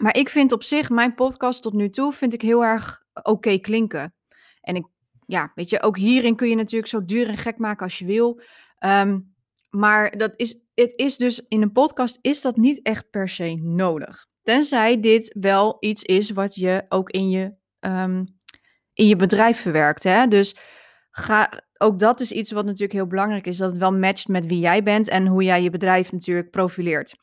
maar 0.00 0.16
ik 0.16 0.28
vind 0.28 0.52
op 0.52 0.62
zich, 0.62 0.90
mijn 0.90 1.14
podcast 1.14 1.62
tot 1.62 1.72
nu 1.72 1.90
toe, 1.90 2.12
vind 2.12 2.34
ik 2.34 2.42
heel 2.42 2.64
erg 2.64 3.02
oké 3.22 3.58
klinken. 3.58 4.14
En 4.60 4.76
ik, 4.76 4.86
ja, 5.26 5.52
weet 5.54 5.70
je, 5.70 5.82
ook 5.82 5.96
hierin 5.96 6.36
kun 6.36 6.48
je 6.48 6.56
natuurlijk 6.56 6.90
zo 6.90 7.04
duur 7.04 7.28
en 7.28 7.36
gek 7.36 7.58
maken 7.58 7.84
als 7.84 7.98
je 7.98 8.04
wil. 8.04 8.40
Um, 8.84 9.34
maar 9.70 10.16
dat 10.16 10.32
is, 10.36 10.60
het 10.74 10.92
is 10.96 11.16
dus 11.16 11.46
in 11.48 11.62
een 11.62 11.72
podcast 11.72 12.18
is 12.20 12.40
dat 12.40 12.56
niet 12.56 12.82
echt 12.82 13.10
per 13.10 13.28
se 13.28 13.54
nodig. 13.54 14.26
Tenzij 14.42 15.00
dit 15.00 15.36
wel 15.40 15.76
iets 15.80 16.02
is 16.02 16.30
wat 16.30 16.54
je 16.54 16.84
ook 16.88 17.10
in 17.10 17.30
je, 17.30 17.54
um, 17.80 18.26
in 18.92 19.06
je 19.06 19.16
bedrijf 19.16 19.60
verwerkt. 19.60 20.02
Hè? 20.02 20.26
Dus 20.26 20.56
ga, 21.10 21.62
ook 21.78 21.98
dat 21.98 22.20
is 22.20 22.32
iets 22.32 22.50
wat 22.50 22.64
natuurlijk 22.64 22.92
heel 22.92 23.06
belangrijk 23.06 23.46
is. 23.46 23.56
Dat 23.56 23.70
het 23.70 23.78
wel 23.78 23.92
matcht 23.92 24.28
met 24.28 24.46
wie 24.46 24.58
jij 24.58 24.82
bent 24.82 25.08
en 25.08 25.26
hoe 25.26 25.42
jij 25.42 25.62
je 25.62 25.70
bedrijf 25.70 26.12
natuurlijk 26.12 26.50
profileert. 26.50 27.14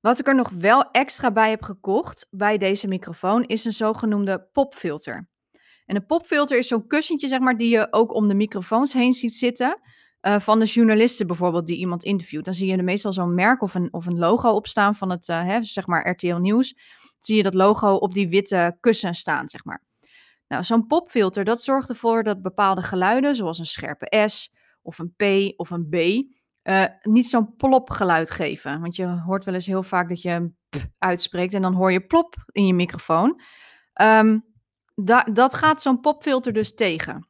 Wat 0.00 0.18
ik 0.18 0.26
er 0.26 0.34
nog 0.34 0.50
wel 0.58 0.90
extra 0.90 1.32
bij 1.32 1.50
heb 1.50 1.62
gekocht 1.62 2.26
bij 2.30 2.58
deze 2.58 2.88
microfoon 2.88 3.44
is 3.44 3.64
een 3.64 3.72
zogenoemde 3.72 4.48
popfilter. 4.52 5.28
En 5.86 5.96
een 5.96 6.06
popfilter 6.06 6.58
is 6.58 6.68
zo'n 6.68 6.86
kussentje, 6.86 7.28
zeg 7.28 7.38
maar, 7.38 7.56
die 7.56 7.68
je 7.68 7.86
ook 7.90 8.14
om 8.14 8.28
de 8.28 8.34
microfoons 8.34 8.92
heen 8.92 9.12
ziet 9.12 9.34
zitten. 9.34 9.80
Uh, 10.26 10.40
van 10.40 10.58
de 10.58 10.64
journalisten 10.64 11.26
bijvoorbeeld 11.26 11.66
die 11.66 11.76
iemand 11.76 12.04
interviewt. 12.04 12.44
Dan 12.44 12.54
zie 12.54 12.70
je 12.70 12.76
er 12.76 12.84
meestal 12.84 13.12
zo'n 13.12 13.34
merk 13.34 13.62
of 13.62 13.74
een, 13.74 13.92
of 13.92 14.06
een 14.06 14.18
logo 14.18 14.50
op 14.50 14.66
staan 14.66 14.94
van 14.94 15.10
het, 15.10 15.28
uh, 15.28 15.42
hè, 15.42 15.62
zeg 15.62 15.86
maar 15.86 16.10
RTL 16.10 16.34
Nieuws. 16.34 16.76
zie 17.18 17.36
je 17.36 17.42
dat 17.42 17.54
logo 17.54 17.94
op 17.94 18.14
die 18.14 18.28
witte 18.28 18.76
kussen 18.80 19.14
staan, 19.14 19.48
zeg 19.48 19.64
maar. 19.64 19.82
Nou, 20.48 20.64
zo'n 20.64 20.86
popfilter, 20.86 21.44
dat 21.44 21.62
zorgt 21.62 21.88
ervoor 21.88 22.22
dat 22.22 22.42
bepaalde 22.42 22.82
geluiden, 22.82 23.34
zoals 23.34 23.58
een 23.58 23.66
scherpe 23.66 24.28
S 24.28 24.52
of 24.82 24.98
een 24.98 25.14
P 25.16 25.52
of 25.56 25.70
een 25.70 25.88
B, 25.88 25.94
uh, 25.94 26.84
niet 27.02 27.26
zo'n 27.26 27.56
plop 27.56 27.90
geluid 27.90 28.30
geven. 28.30 28.80
Want 28.80 28.96
je 28.96 29.06
hoort 29.06 29.44
wel 29.44 29.54
eens 29.54 29.66
heel 29.66 29.82
vaak 29.82 30.08
dat 30.08 30.22
je 30.22 30.50
p 30.68 30.76
uitspreekt 30.98 31.54
en 31.54 31.62
dan 31.62 31.74
hoor 31.74 31.92
je 31.92 32.06
plop 32.06 32.34
in 32.52 32.66
je 32.66 32.74
microfoon. 32.74 33.40
Da 34.94 35.22
dat 35.32 35.54
gaat 35.54 35.82
zo'n 35.82 36.00
popfilter 36.00 36.52
dus 36.52 36.74
tegen. 36.74 37.28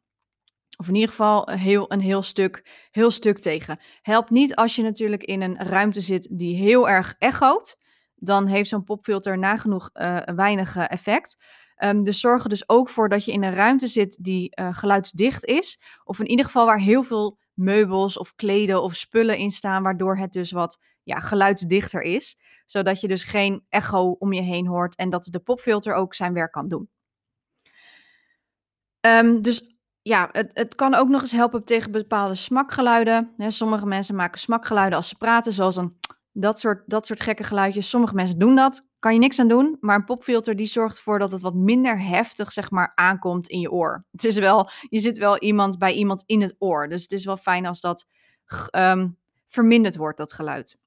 Of 0.77 0.87
in 0.87 0.93
ieder 0.93 1.09
geval 1.09 1.49
een 1.49 1.57
heel, 1.57 1.91
een 1.91 1.99
heel, 1.99 2.21
stuk, 2.21 2.87
heel 2.91 3.11
stuk 3.11 3.39
tegen. 3.39 3.79
Helpt 4.01 4.29
niet 4.29 4.55
als 4.55 4.75
je 4.75 4.83
natuurlijk 4.83 5.23
in 5.23 5.41
een 5.41 5.57
ruimte 5.57 6.01
zit 6.01 6.27
die 6.31 6.55
heel 6.55 6.89
erg 6.89 7.15
echoot. 7.19 7.77
Dan 8.15 8.47
heeft 8.47 8.69
zo'n 8.69 8.83
popfilter 8.83 9.37
nagenoeg 9.37 9.89
uh, 9.93 10.19
weinig 10.19 10.77
effect. 10.77 11.37
Um, 11.77 12.03
dus 12.03 12.19
zorg 12.19 12.43
er 12.43 12.49
dus 12.49 12.69
ook 12.69 12.89
voor 12.89 13.09
dat 13.09 13.25
je 13.25 13.31
in 13.31 13.43
een 13.43 13.53
ruimte 13.53 13.87
zit 13.87 14.17
die 14.23 14.59
uh, 14.59 14.73
geluidsdicht 14.73 15.45
is. 15.45 15.81
Of 16.03 16.19
in 16.19 16.29
ieder 16.29 16.45
geval 16.45 16.65
waar 16.65 16.79
heel 16.79 17.03
veel 17.03 17.37
meubels 17.53 18.17
of 18.17 18.35
kleden 18.35 18.81
of 18.81 18.95
spullen 18.95 19.37
in 19.37 19.49
staan. 19.49 19.83
Waardoor 19.83 20.17
het 20.17 20.31
dus 20.31 20.51
wat 20.51 20.79
ja, 21.03 21.19
geluidsdichter 21.19 22.01
is. 22.01 22.37
Zodat 22.65 23.01
je 23.01 23.07
dus 23.07 23.23
geen 23.23 23.65
echo 23.69 24.11
om 24.11 24.33
je 24.33 24.41
heen 24.41 24.67
hoort. 24.67 24.95
En 24.95 25.09
dat 25.09 25.27
de 25.29 25.39
popfilter 25.39 25.93
ook 25.93 26.13
zijn 26.13 26.33
werk 26.33 26.51
kan 26.51 26.67
doen. 26.67 26.89
Um, 29.01 29.41
dus 29.41 29.74
ja, 30.07 30.29
het, 30.31 30.51
het 30.53 30.75
kan 30.75 30.93
ook 30.93 31.07
nog 31.07 31.21
eens 31.21 31.31
helpen 31.31 31.63
tegen 31.63 31.91
bepaalde 31.91 32.35
smakgeluiden. 32.35 33.33
sommige 33.37 33.85
mensen 33.85 34.15
maken 34.15 34.39
smakgeluiden 34.39 34.97
als 34.97 35.07
ze 35.07 35.17
praten, 35.17 35.53
zoals 35.53 35.75
een 35.75 35.97
dat 36.31 36.59
soort, 36.59 36.83
dat 36.85 37.05
soort 37.05 37.21
gekke 37.21 37.43
geluidjes. 37.43 37.89
Sommige 37.89 38.15
mensen 38.15 38.39
doen 38.39 38.55
dat, 38.55 38.85
kan 38.99 39.13
je 39.13 39.19
niks 39.19 39.39
aan 39.39 39.47
doen. 39.47 39.77
Maar 39.79 39.95
een 39.95 40.03
popfilter 40.03 40.55
die 40.55 40.65
zorgt 40.65 40.95
ervoor 40.95 41.19
dat 41.19 41.31
het 41.31 41.41
wat 41.41 41.53
minder 41.53 41.99
heftig 41.99 42.51
zeg 42.51 42.71
maar, 42.71 42.91
aankomt 42.95 43.47
in 43.47 43.59
je 43.59 43.71
oor. 43.71 44.05
Het 44.11 44.23
is 44.23 44.37
wel, 44.37 44.69
je 44.89 44.99
zit 44.99 45.17
wel 45.17 45.37
iemand 45.37 45.77
bij 45.77 45.93
iemand 45.93 46.23
in 46.25 46.41
het 46.41 46.55
oor. 46.59 46.89
Dus 46.89 47.01
het 47.01 47.11
is 47.11 47.25
wel 47.25 47.37
fijn 47.37 47.65
als 47.65 47.81
dat 47.81 48.05
um, 48.71 49.17
verminderd 49.45 49.95
wordt, 49.95 50.17
dat 50.17 50.33
geluid. 50.33 50.77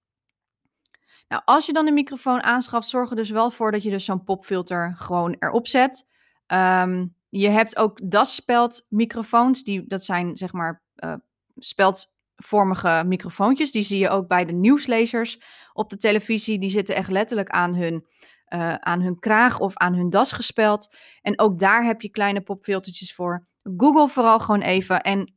Nou, 1.29 1.43
als 1.45 1.67
je 1.67 1.73
dan 1.73 1.87
een 1.87 1.95
microfoon 1.95 2.43
aanschaft, 2.43 2.89
zorg 2.89 3.11
er 3.11 3.17
dus 3.17 3.31
wel 3.31 3.51
voor 3.51 3.73
dat 3.73 3.83
je 3.83 3.91
dus 3.91 4.05
zo'n 4.05 4.25
popfilter 4.25 4.93
gewoon 4.97 5.37
erop 5.39 5.67
zet. 5.67 6.07
Um, 6.47 7.17
je 7.29 7.49
hebt 7.49 7.77
ook 7.77 8.11
DAS-speldmicrofoons. 8.11 9.64
Die, 9.64 9.85
dat 9.87 10.05
zijn 10.05 10.37
zeg 10.37 10.53
maar 10.53 10.83
uh, 10.97 11.14
speldvormige 11.57 13.03
microfoontjes. 13.07 13.73
Die 13.73 13.83
zie 13.83 13.99
je 13.99 14.09
ook 14.09 14.29
bij 14.29 14.45
de 14.45 14.53
nieuwslezers 14.53 15.41
op 15.73 15.91
de 15.91 15.97
televisie. 15.97 16.59
Die 16.59 16.71
zitten 16.71 16.95
echt 16.95 17.11
letterlijk 17.11 17.49
aan 17.49 17.75
hun, 17.75 18.07
uh, 18.55 18.75
aan 18.75 19.01
hun 19.01 19.19
kraag 19.19 19.61
of 19.61 19.77
aan 19.77 19.95
hun 19.95 20.11
das 20.11 20.33
gespeld. 20.33 20.97
En 21.21 21.38
ook 21.38 21.59
daar 21.59 21.85
heb 21.85 22.01
je 22.01 22.11
kleine 22.11 22.41
popfiltertjes 22.41 23.14
voor. 23.14 23.47
Google 23.77 24.09
vooral 24.09 24.38
gewoon 24.38 24.62
even. 24.62 25.01
En 25.01 25.33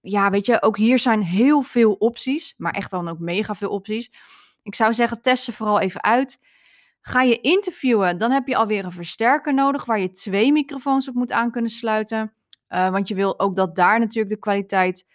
ja, 0.00 0.30
weet 0.30 0.46
je, 0.46 0.62
ook 0.62 0.76
hier 0.76 0.98
zijn 0.98 1.22
heel 1.22 1.62
veel 1.62 1.92
opties. 1.92 2.54
Maar 2.56 2.72
echt 2.72 2.90
dan 2.90 3.08
ook 3.08 3.18
mega 3.18 3.54
veel 3.54 3.70
opties. 3.70 4.10
Ik 4.62 4.74
zou 4.74 4.94
zeggen, 4.94 5.20
test 5.20 5.44
ze 5.44 5.52
vooral 5.52 5.80
even 5.80 6.02
uit. 6.02 6.40
Ga 7.08 7.22
je 7.22 7.40
interviewen, 7.40 8.18
dan 8.18 8.30
heb 8.30 8.46
je 8.46 8.56
alweer 8.56 8.84
een 8.84 8.92
versterker 8.92 9.54
nodig 9.54 9.84
waar 9.84 10.00
je 10.00 10.10
twee 10.10 10.52
microfoons 10.52 11.08
op 11.08 11.14
moet 11.14 11.32
aan 11.32 11.50
kunnen 11.50 11.70
sluiten. 11.70 12.32
Uh, 12.68 12.90
want 12.90 13.08
je 13.08 13.14
wil 13.14 13.40
ook 13.40 13.56
dat 13.56 13.76
daar 13.76 13.98
natuurlijk 13.98 14.34
de 14.34 14.38
kwaliteit 14.38 15.06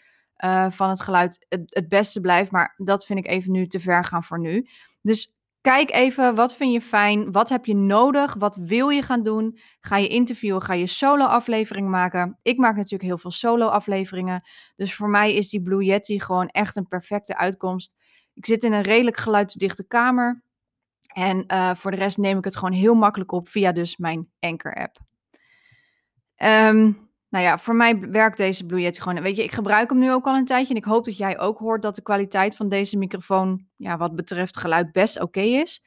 uh, 0.45 0.71
van 0.71 0.89
het 0.89 1.01
geluid 1.01 1.45
het, 1.49 1.61
het, 1.65 1.87
beste 1.87 2.21
blijft. 2.21 2.51
Maar 2.51 2.73
dat 2.77 3.05
vind 3.05 3.19
ik 3.19 3.27
even 3.27 3.51
nu 3.51 3.67
te 3.67 3.79
ver 3.79 4.05
gaan 4.05 4.23
voor 4.23 4.39
nu. 4.39 4.67
Dus 5.01 5.37
kijk 5.61 5.91
even, 5.91 6.35
wat 6.35 6.55
vind 6.55 6.73
je 6.73 6.81
fijn? 6.81 7.31
Wat 7.31 7.49
heb 7.49 7.65
je 7.65 7.75
nodig? 7.75 8.33
Wat 8.33 8.55
wil 8.55 8.89
je 8.89 9.01
gaan 9.01 9.23
doen? 9.23 9.59
Ga 9.79 9.97
je 9.97 10.07
interviewen? 10.07 10.61
Ga 10.61 10.73
je 10.73 10.87
solo-aflevering 10.87 11.89
maken? 11.89 12.39
Ik 12.41 12.57
maak 12.57 12.75
natuurlijk 12.75 13.03
heel 13.03 13.17
veel 13.17 13.31
solo-afleveringen. 13.31 14.43
Dus 14.75 14.95
voor 14.95 15.09
mij 15.09 15.33
is 15.35 15.49
die 15.49 15.61
Blue 15.61 15.83
Yeti 15.83 16.19
gewoon 16.19 16.47
echt 16.47 16.75
een 16.75 16.87
perfecte 16.87 17.37
uitkomst. 17.37 17.95
Ik 18.33 18.45
zit 18.45 18.63
in 18.63 18.73
een 18.73 18.81
redelijk 18.81 19.17
geluidsdichte 19.17 19.87
kamer. 19.87 20.43
En 21.13 21.43
uh, 21.47 21.75
voor 21.75 21.91
de 21.91 21.97
rest 21.97 22.17
neem 22.17 22.37
ik 22.37 22.43
het 22.43 22.57
gewoon 22.57 22.73
heel 22.73 22.93
makkelijk 22.93 23.31
op 23.31 23.47
via 23.47 23.71
dus 23.71 23.97
mijn 23.97 24.29
Anchor-app. 24.39 24.97
Um, 26.43 27.09
nou 27.29 27.45
ja, 27.45 27.57
voor 27.57 27.75
mij 27.75 27.99
werkt 27.99 28.37
deze 28.37 28.65
Blue 28.65 28.81
Yeti 28.81 29.01
gewoon. 29.01 29.21
Weet 29.21 29.35
je, 29.35 29.43
ik 29.43 29.51
gebruik 29.51 29.89
hem 29.89 29.99
nu 29.99 30.11
ook 30.11 30.25
al 30.25 30.35
een 30.35 30.45
tijdje. 30.45 30.73
En 30.73 30.79
ik 30.79 30.85
hoop 30.85 31.05
dat 31.05 31.17
jij 31.17 31.39
ook 31.39 31.57
hoort 31.57 31.81
dat 31.81 31.95
de 31.95 32.01
kwaliteit 32.01 32.55
van 32.55 32.69
deze 32.69 32.97
microfoon, 32.97 33.65
ja, 33.75 33.97
wat 33.97 34.15
betreft 34.15 34.57
geluid, 34.57 34.91
best 34.91 35.19
oké 35.19 35.41
is. 35.41 35.83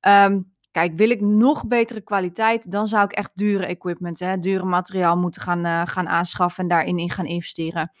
Um, 0.00 0.52
kijk, 0.70 0.96
wil 0.96 1.10
ik 1.10 1.20
nog 1.20 1.66
betere 1.66 2.00
kwaliteit, 2.00 2.70
dan 2.70 2.88
zou 2.88 3.04
ik 3.04 3.12
echt 3.12 3.30
dure 3.34 3.66
equipment, 3.66 4.18
hè, 4.18 4.38
dure 4.38 4.64
materiaal 4.64 5.16
moeten 5.16 5.42
gaan, 5.42 5.66
uh, 5.66 5.82
gaan 5.84 6.08
aanschaffen 6.08 6.62
en 6.62 6.68
daarin 6.68 6.98
in 6.98 7.10
gaan 7.10 7.26
investeren. 7.26 7.92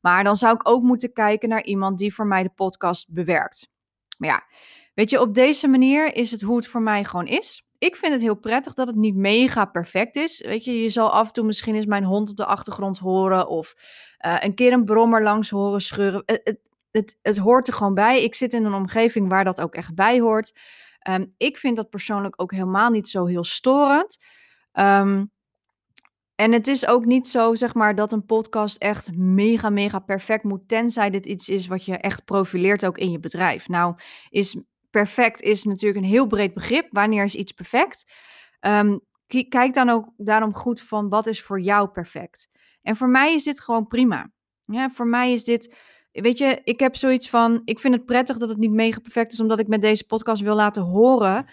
Maar 0.00 0.24
dan 0.24 0.36
zou 0.36 0.54
ik 0.54 0.68
ook 0.68 0.82
moeten 0.82 1.12
kijken 1.12 1.48
naar 1.48 1.64
iemand 1.64 1.98
die 1.98 2.14
voor 2.14 2.26
mij 2.26 2.42
de 2.42 2.52
podcast 2.54 3.12
bewerkt. 3.12 3.68
Maar 4.18 4.28
ja, 4.28 4.42
weet 4.94 5.10
je, 5.10 5.20
op 5.20 5.34
deze 5.34 5.68
manier 5.68 6.14
is 6.14 6.30
het 6.30 6.42
hoe 6.42 6.56
het 6.56 6.66
voor 6.66 6.82
mij 6.82 7.04
gewoon 7.04 7.26
is 7.26 7.64
ik 7.82 7.96
vind 7.96 8.12
het 8.12 8.22
heel 8.22 8.34
prettig 8.34 8.74
dat 8.74 8.86
het 8.86 8.96
niet 8.96 9.16
mega 9.16 9.64
perfect 9.64 10.16
is. 10.16 10.40
Weet 10.40 10.64
je, 10.64 10.82
je 10.82 10.88
zal 10.88 11.12
af 11.12 11.26
en 11.26 11.32
toe 11.32 11.44
misschien 11.44 11.74
eens 11.74 11.86
mijn 11.86 12.04
hond 12.04 12.30
op 12.30 12.36
de 12.36 12.44
achtergrond 12.44 12.98
horen 12.98 13.48
of 13.48 13.74
uh, 14.26 14.36
een 14.40 14.54
keer 14.54 14.72
een 14.72 14.84
brommer 14.84 15.22
langs 15.22 15.50
horen 15.50 15.80
scheuren. 15.80 16.22
Het, 16.26 16.40
het, 16.44 16.58
het, 16.90 17.18
het, 17.22 17.36
hoort 17.36 17.68
er 17.68 17.74
gewoon 17.74 17.94
bij. 17.94 18.22
Ik 18.22 18.34
zit 18.34 18.52
in 18.52 18.64
een 18.64 18.74
omgeving 18.74 19.28
waar 19.28 19.44
dat 19.44 19.60
ook 19.60 19.74
echt 19.74 19.94
bij 19.94 20.20
hoort. 20.20 20.58
Um, 21.08 21.34
ik 21.36 21.56
vind 21.56 21.76
dat 21.76 21.90
persoonlijk 21.90 22.42
ook 22.42 22.52
helemaal 22.52 22.90
niet 22.90 23.08
zo 23.08 23.26
heel 23.26 23.44
storend. 23.44 24.18
Um, 24.72 25.30
en 26.34 26.52
het 26.52 26.68
is 26.68 26.86
ook 26.86 27.04
niet 27.04 27.26
zo, 27.26 27.54
zeg 27.54 27.74
maar, 27.74 27.94
dat 27.94 28.12
een 28.12 28.26
podcast 28.26 28.76
echt 28.76 29.16
mega, 29.16 29.70
mega 29.70 29.98
perfect 29.98 30.44
moet, 30.44 30.68
tenzij 30.68 31.10
dit 31.10 31.26
iets 31.26 31.48
is 31.48 31.66
wat 31.66 31.84
je 31.84 31.96
echt 31.96 32.24
profileert 32.24 32.86
ook 32.86 32.98
in 32.98 33.10
je 33.10 33.18
bedrijf. 33.18 33.68
Nou, 33.68 33.94
is 34.30 34.62
perfect 34.92 35.40
is 35.40 35.64
natuurlijk 35.64 36.04
een 36.04 36.10
heel 36.10 36.26
breed 36.26 36.54
begrip. 36.54 36.86
Wanneer 36.90 37.24
is 37.24 37.34
iets 37.34 37.52
perfect? 37.52 38.10
Um, 38.60 39.00
kijk 39.48 39.74
dan 39.74 39.88
ook 39.88 40.08
daarom 40.16 40.54
goed 40.54 40.80
van 40.80 41.08
wat 41.08 41.26
is 41.26 41.42
voor 41.42 41.60
jou 41.60 41.88
perfect. 41.88 42.50
En 42.82 42.96
voor 42.96 43.08
mij 43.08 43.34
is 43.34 43.44
dit 43.44 43.60
gewoon 43.60 43.86
prima. 43.86 44.30
Ja, 44.64 44.90
voor 44.90 45.06
mij 45.06 45.32
is 45.32 45.44
dit, 45.44 45.74
weet 46.12 46.38
je, 46.38 46.60
ik 46.64 46.80
heb 46.80 46.96
zoiets 46.96 47.28
van, 47.28 47.62
ik 47.64 47.78
vind 47.78 47.94
het 47.94 48.04
prettig 48.04 48.36
dat 48.36 48.48
het 48.48 48.58
niet 48.58 48.72
mega 48.72 49.00
perfect 49.00 49.32
is, 49.32 49.40
omdat 49.40 49.58
ik 49.58 49.68
met 49.68 49.80
deze 49.80 50.06
podcast 50.06 50.42
wil 50.42 50.54
laten 50.54 50.82
horen 50.82 51.46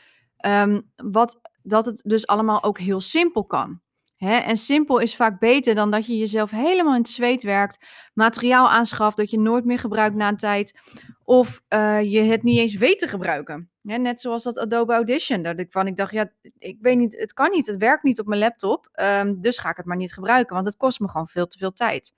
um, 0.46 0.92
wat, 0.96 1.40
dat 1.62 1.86
het 1.86 2.02
dus 2.04 2.28
allemaal 2.28 2.64
ook 2.64 2.80
heel 2.80 3.02
simpel 3.02 3.46
kan. 3.46 3.82
En 4.20 4.58
simpel 4.58 5.00
is 5.00 5.16
vaak 5.16 5.40
beter 5.40 5.76
dan 5.76 5.92
dat 5.92 6.06
je 6.06 6.18
jezelf 6.18 6.52
helemaal 6.52 6.94
in 6.94 7.02
het 7.02 7.10
zweet 7.10 7.44
werkt, 7.44 7.86
materiaal 8.14 8.70
aanschaft 8.70 9.18
dat 9.18 9.32
je 9.32 9.40
nooit 9.40 9.66
meer 9.66 9.80
gebruikt 9.80 10.16
na 10.16 10.28
een 10.28 10.38
tijd, 10.38 10.80
of 11.24 11.62
uh, 11.70 12.02
je 12.02 12.20
het 12.20 12.44
niet 12.44 12.58
eens 12.58 12.76
weet 12.76 13.00
te 13.00 13.08
gebruiken. 13.08 13.72
Net 13.82 14.20
zoals 14.20 14.44
dat 14.44 14.58
Adobe 14.58 14.94
Audition, 14.94 15.42
dat 15.42 15.60
ik 15.60 15.72
van 15.72 15.88
ik 15.88 15.98
dacht, 15.98 16.12
ja, 16.12 16.32
ik 16.58 16.78
weet 16.82 16.98
niet, 16.98 17.18
het 17.18 17.34
kan 17.34 17.52
niet, 17.52 17.68
het 17.68 17.78
werkt 17.78 18.04
niet 18.04 18.20
op 18.20 18.26
mijn 18.26 18.40
laptop, 18.40 18.90
um, 18.94 19.42
dus 19.42 19.58
ga 19.58 19.70
ik 19.70 19.78
het 19.78 19.86
maar 19.86 19.98
niet 19.98 20.14
gebruiken, 20.14 20.56
want 20.56 20.68
het 20.68 20.78
kost 20.78 21.00
me 21.00 21.10
gewoon 21.10 21.28
veel 21.28 21.48
te 21.48 21.58
veel 21.58 21.74
tijd. 21.74 22.14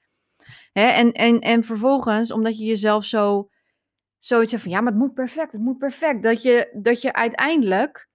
En, 0.73 1.11
en, 1.11 1.39
en 1.39 1.63
vervolgens, 1.63 2.31
omdat 2.31 2.57
je 2.57 2.65
jezelf 2.65 3.05
zo 3.05 3.49
zoiets 4.17 4.51
hebt 4.51 4.63
van, 4.63 4.71
ja, 4.71 4.81
maar 4.81 4.91
het 4.91 5.01
moet 5.01 5.13
perfect, 5.13 5.51
het 5.51 5.61
moet 5.61 5.77
perfect, 5.77 6.23
dat 6.23 6.41
je, 6.41 6.77
dat 6.81 7.01
je 7.01 7.13
uiteindelijk 7.13 8.09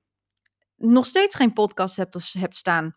nog 0.77 1.07
steeds 1.07 1.35
geen 1.35 1.53
podcast 1.53 1.97
hebt, 1.97 2.33
hebt 2.33 2.57
staan. 2.57 2.97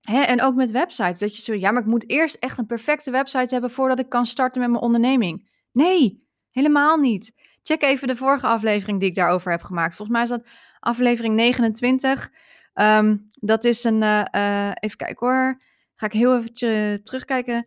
Hè, 0.00 0.20
en 0.20 0.42
ook 0.42 0.54
met 0.54 0.70
websites. 0.70 1.18
Dat 1.18 1.36
je 1.36 1.42
zo, 1.42 1.54
ja, 1.54 1.70
maar 1.70 1.82
ik 1.82 1.88
moet 1.88 2.10
eerst 2.10 2.34
echt 2.34 2.58
een 2.58 2.66
perfecte 2.66 3.10
website 3.10 3.52
hebben 3.52 3.70
voordat 3.70 3.98
ik 3.98 4.08
kan 4.08 4.26
starten 4.26 4.60
met 4.60 4.70
mijn 4.70 4.82
onderneming. 4.82 5.48
Nee, 5.72 6.26
helemaal 6.50 6.96
niet. 6.96 7.32
Check 7.62 7.82
even 7.82 8.08
de 8.08 8.16
vorige 8.16 8.46
aflevering 8.46 9.00
die 9.00 9.08
ik 9.08 9.14
daarover 9.14 9.50
heb 9.50 9.62
gemaakt. 9.62 9.94
Volgens 9.94 10.16
mij 10.16 10.22
is 10.22 10.28
dat 10.28 10.48
aflevering 10.80 11.34
29. 11.34 12.24
Um, 12.24 12.32
ehm, 12.74 13.16
dat 13.40 13.64
is 13.64 13.84
een, 13.84 14.02
uh, 14.02 14.24
uh, 14.32 14.70
even 14.80 14.96
kijken 14.96 15.26
hoor. 15.26 15.62
Ga 15.94 16.06
ik 16.06 16.12
heel 16.12 16.36
even 16.36 17.02
terugkijken. 17.02 17.66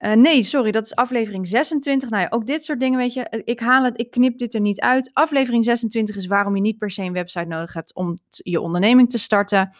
Uh, 0.00 0.12
nee, 0.12 0.42
sorry, 0.42 0.70
dat 0.70 0.84
is 0.84 0.94
aflevering 0.94 1.48
26. 1.48 2.10
Nou 2.10 2.22
ja, 2.22 2.28
ook 2.30 2.46
dit 2.46 2.64
soort 2.64 2.80
dingen, 2.80 2.98
weet 2.98 3.12
je. 3.12 3.42
Ik 3.44 3.60
haal 3.60 3.84
het, 3.84 4.00
ik 4.00 4.10
knip 4.10 4.38
dit 4.38 4.54
er 4.54 4.60
niet 4.60 4.80
uit. 4.80 5.10
Aflevering 5.12 5.64
26 5.64 6.16
is 6.16 6.26
waarom 6.26 6.54
je 6.54 6.60
niet 6.60 6.78
per 6.78 6.90
se 6.90 7.02
een 7.02 7.12
website 7.12 7.44
nodig 7.44 7.72
hebt 7.72 7.94
om 7.94 8.18
je 8.28 8.60
onderneming 8.60 9.10
te 9.10 9.18
starten. 9.18 9.70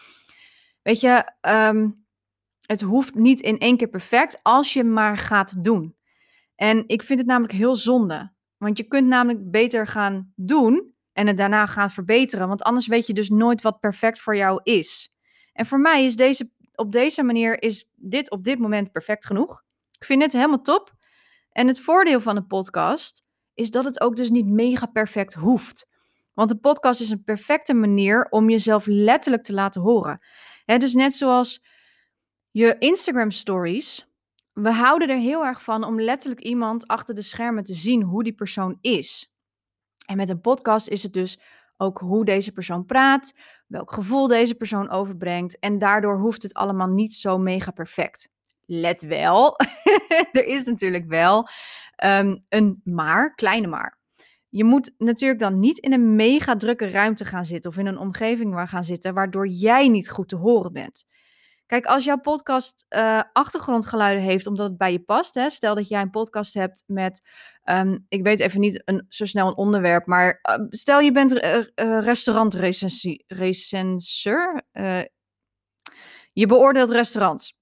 Weet 0.81 0.99
je, 0.99 1.31
um, 1.41 2.05
het 2.65 2.81
hoeft 2.81 3.15
niet 3.15 3.39
in 3.39 3.57
één 3.57 3.77
keer 3.77 3.87
perfect 3.87 4.39
als 4.41 4.73
je 4.73 4.83
maar 4.83 5.17
gaat 5.17 5.63
doen. 5.63 5.95
En 6.55 6.83
ik 6.87 7.03
vind 7.03 7.19
het 7.19 7.27
namelijk 7.27 7.53
heel 7.53 7.75
zonde. 7.75 8.31
Want 8.57 8.77
je 8.77 8.83
kunt 8.83 9.07
namelijk 9.07 9.51
beter 9.51 9.87
gaan 9.87 10.33
doen 10.35 10.93
en 11.13 11.27
het 11.27 11.37
daarna 11.37 11.65
gaan 11.65 11.91
verbeteren. 11.91 12.47
Want 12.47 12.63
anders 12.63 12.87
weet 12.87 13.07
je 13.07 13.13
dus 13.13 13.29
nooit 13.29 13.61
wat 13.61 13.79
perfect 13.79 14.19
voor 14.19 14.35
jou 14.35 14.59
is. 14.63 15.13
En 15.53 15.65
voor 15.65 15.79
mij 15.79 16.05
is 16.05 16.15
deze, 16.15 16.49
op 16.75 16.91
deze 16.91 17.23
manier 17.23 17.61
is 17.61 17.89
dit 17.95 18.31
op 18.31 18.43
dit 18.43 18.59
moment 18.59 18.91
perfect 18.91 19.25
genoeg. 19.25 19.63
Ik 19.99 20.05
vind 20.05 20.21
het 20.21 20.33
helemaal 20.33 20.61
top. 20.61 20.93
En 21.51 21.67
het 21.67 21.79
voordeel 21.79 22.21
van 22.21 22.35
een 22.35 22.47
podcast 22.47 23.23
is 23.53 23.71
dat 23.71 23.85
het 23.85 24.01
ook 24.01 24.15
dus 24.15 24.29
niet 24.29 24.47
mega 24.47 24.85
perfect 24.85 25.33
hoeft. 25.33 25.89
Want 26.33 26.51
een 26.51 26.59
podcast 26.59 27.01
is 27.01 27.09
een 27.09 27.23
perfecte 27.23 27.73
manier 27.73 28.27
om 28.29 28.49
jezelf 28.49 28.85
letterlijk 28.85 29.43
te 29.43 29.53
laten 29.53 29.81
horen 29.81 30.19
dus 30.65 30.93
net 30.93 31.13
zoals 31.13 31.65
je 32.51 32.75
Instagram 32.79 33.31
stories. 33.31 34.09
We 34.53 34.71
houden 34.71 35.09
er 35.09 35.17
heel 35.17 35.45
erg 35.45 35.63
van 35.63 35.83
om 35.83 36.01
letterlijk 36.01 36.41
iemand 36.41 36.87
achter 36.87 37.15
de 37.15 37.21
schermen 37.21 37.63
te 37.63 37.73
zien 37.73 38.01
hoe 38.01 38.23
die 38.23 38.33
persoon 38.33 38.77
is. 38.81 39.33
En 40.05 40.17
met 40.17 40.29
een 40.29 40.41
podcast 40.41 40.87
is 40.87 41.03
het 41.03 41.13
dus 41.13 41.39
ook 41.77 41.99
hoe 41.99 42.25
deze 42.25 42.51
persoon 42.51 42.85
praat, 42.85 43.33
welk 43.67 43.91
gevoel 43.91 44.27
deze 44.27 44.55
persoon 44.55 44.89
overbrengt. 44.89 45.59
En 45.59 45.77
daardoor 45.77 46.17
hoeft 46.17 46.43
het 46.43 46.53
allemaal 46.53 46.87
niet 46.87 47.13
zo 47.13 47.37
mega 47.37 47.71
perfect. 47.71 48.29
Let 48.65 49.01
wel, 49.01 49.55
er 50.31 50.45
is 50.45 50.63
natuurlijk 50.63 51.05
wel 51.07 51.47
um, 52.03 52.45
een 52.49 52.81
maar, 52.83 53.35
kleine 53.35 53.67
maar. 53.67 54.00
Je 54.53 54.63
moet 54.63 54.93
natuurlijk 54.97 55.39
dan 55.39 55.59
niet 55.59 55.77
in 55.77 55.93
een 55.93 56.15
mega 56.15 56.55
drukke 56.55 56.89
ruimte 56.89 57.25
gaan 57.25 57.45
zitten 57.45 57.71
of 57.71 57.77
in 57.77 57.85
een 57.85 57.97
omgeving 57.97 58.53
waar 58.53 58.67
gaan 58.67 58.83
zitten 58.83 59.13
waardoor 59.13 59.47
jij 59.47 59.87
niet 59.87 60.09
goed 60.09 60.29
te 60.29 60.35
horen 60.35 60.73
bent. 60.73 61.05
Kijk, 61.65 61.85
als 61.85 62.05
jouw 62.05 62.19
podcast 62.19 62.85
uh, 62.89 63.21
achtergrondgeluiden 63.33 64.23
heeft 64.23 64.47
omdat 64.47 64.67
het 64.67 64.77
bij 64.77 64.91
je 64.91 64.99
past, 64.99 65.35
hè, 65.35 65.49
stel 65.49 65.75
dat 65.75 65.87
jij 65.87 66.01
een 66.01 66.09
podcast 66.09 66.53
hebt 66.53 66.83
met, 66.87 67.21
um, 67.63 68.05
ik 68.09 68.23
weet 68.23 68.39
even 68.39 68.59
niet 68.59 68.81
een, 68.85 69.05
zo 69.09 69.25
snel 69.25 69.47
een 69.47 69.57
onderwerp, 69.57 70.05
maar 70.05 70.39
uh, 70.49 70.55
stel 70.69 70.99
je 70.99 71.11
bent 71.11 71.33
uh, 71.33 71.65
restaurantrecenseur, 71.99 74.63
je 76.33 76.45
beoordeelt 76.45 76.89
restaurants. 76.89 77.53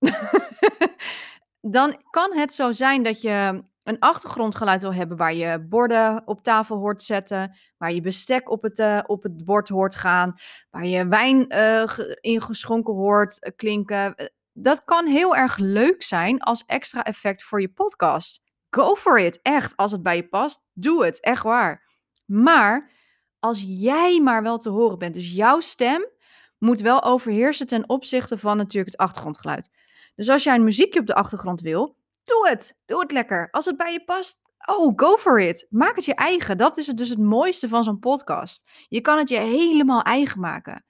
dan 1.62 2.02
kan 2.10 2.38
het 2.38 2.54
zo 2.54 2.72
zijn 2.72 3.04
dat 3.04 3.22
je 3.22 3.64
een 3.90 4.00
achtergrondgeluid 4.00 4.82
wil 4.82 4.94
hebben 4.94 5.18
waar 5.18 5.34
je 5.34 5.66
borden 5.70 6.22
op 6.26 6.42
tafel 6.42 6.78
hoort 6.78 7.04
zetten, 7.04 7.56
waar 7.78 7.94
je 7.94 8.02
bestek 8.02 8.50
op 8.50 8.62
het, 8.64 8.80
uh, 8.80 9.00
op 9.06 9.24
het 9.24 9.46
bord 9.46 9.70
hoort 9.70 9.96
gaan, 9.96 10.34
waar 10.70 10.86
je 10.86 11.08
wijn 11.08 11.54
uh, 11.54 11.84
ingeschonken 12.20 12.94
hoort 12.94 13.46
uh, 13.46 13.52
klinken. 13.56 14.32
Dat 14.54 14.84
kan 14.84 15.08
heel 15.08 15.36
erg 15.36 15.58
leuk 15.58 16.04
zijn 16.04 16.40
als 16.40 16.64
extra 16.66 17.04
effect 17.04 17.44
voor 17.44 17.62
je 17.62 17.70
podcast. 17.70 18.42
Go 18.70 18.96
for 18.96 19.20
it, 19.20 19.40
echt. 19.42 19.76
Als 19.76 19.92
het 19.92 20.04
bij 20.04 20.16
je 20.16 20.28
past, 20.28 20.62
doe 20.74 21.06
het, 21.06 21.22
echt 21.22 21.44
waar. 21.44 21.84
Maar 22.26 22.92
als 23.40 23.64
jij 23.68 24.20
maar 24.22 24.44
wel 24.44 24.58
te 24.58 24.70
horen 24.70 24.98
bent, 24.98 25.14
dus 25.14 25.32
jouw 25.32 25.60
stem 25.60 26.10
moet 26.58 26.82
wel 26.82 27.04
overheersen 27.04 27.68
ten 27.68 27.90
opzichte 27.90 28.38
van 28.38 28.58
natuurlijk 28.58 28.92
het 28.92 29.02
achtergrondgeluid. 29.02 29.70
Dus 30.16 30.30
als 30.30 30.44
jij 30.44 30.56
een 30.56 30.64
muziekje 30.64 31.00
op 31.00 31.06
de 31.06 31.16
achtergrond 31.16 31.62
wil, 31.62 31.98
Doe 32.30 32.50
het. 32.50 32.76
Doe 32.86 33.00
het 33.00 33.12
lekker. 33.12 33.50
Als 33.52 33.66
het 33.66 33.78
bij 33.78 33.92
je 33.92 34.04
past, 34.04 34.42
oh, 34.66 34.94
go 34.96 35.18
for 35.18 35.42
it. 35.42 35.68
Maak 35.70 35.96
het 35.96 36.06
je 36.06 36.16
eigen. 36.16 36.58
Dat 36.58 36.78
is 36.78 36.88
het 36.88 36.98
dus 36.98 37.10
het 37.10 37.20
mooiste 37.20 37.68
van 37.68 37.84
zo'n 37.84 38.00
podcast. 38.00 38.70
Je 38.88 39.02
kan 39.02 39.18
het 39.18 39.30
je 39.30 39.40
helemaal 39.40 40.02
eigen 40.02 40.40
maken. 40.40 40.86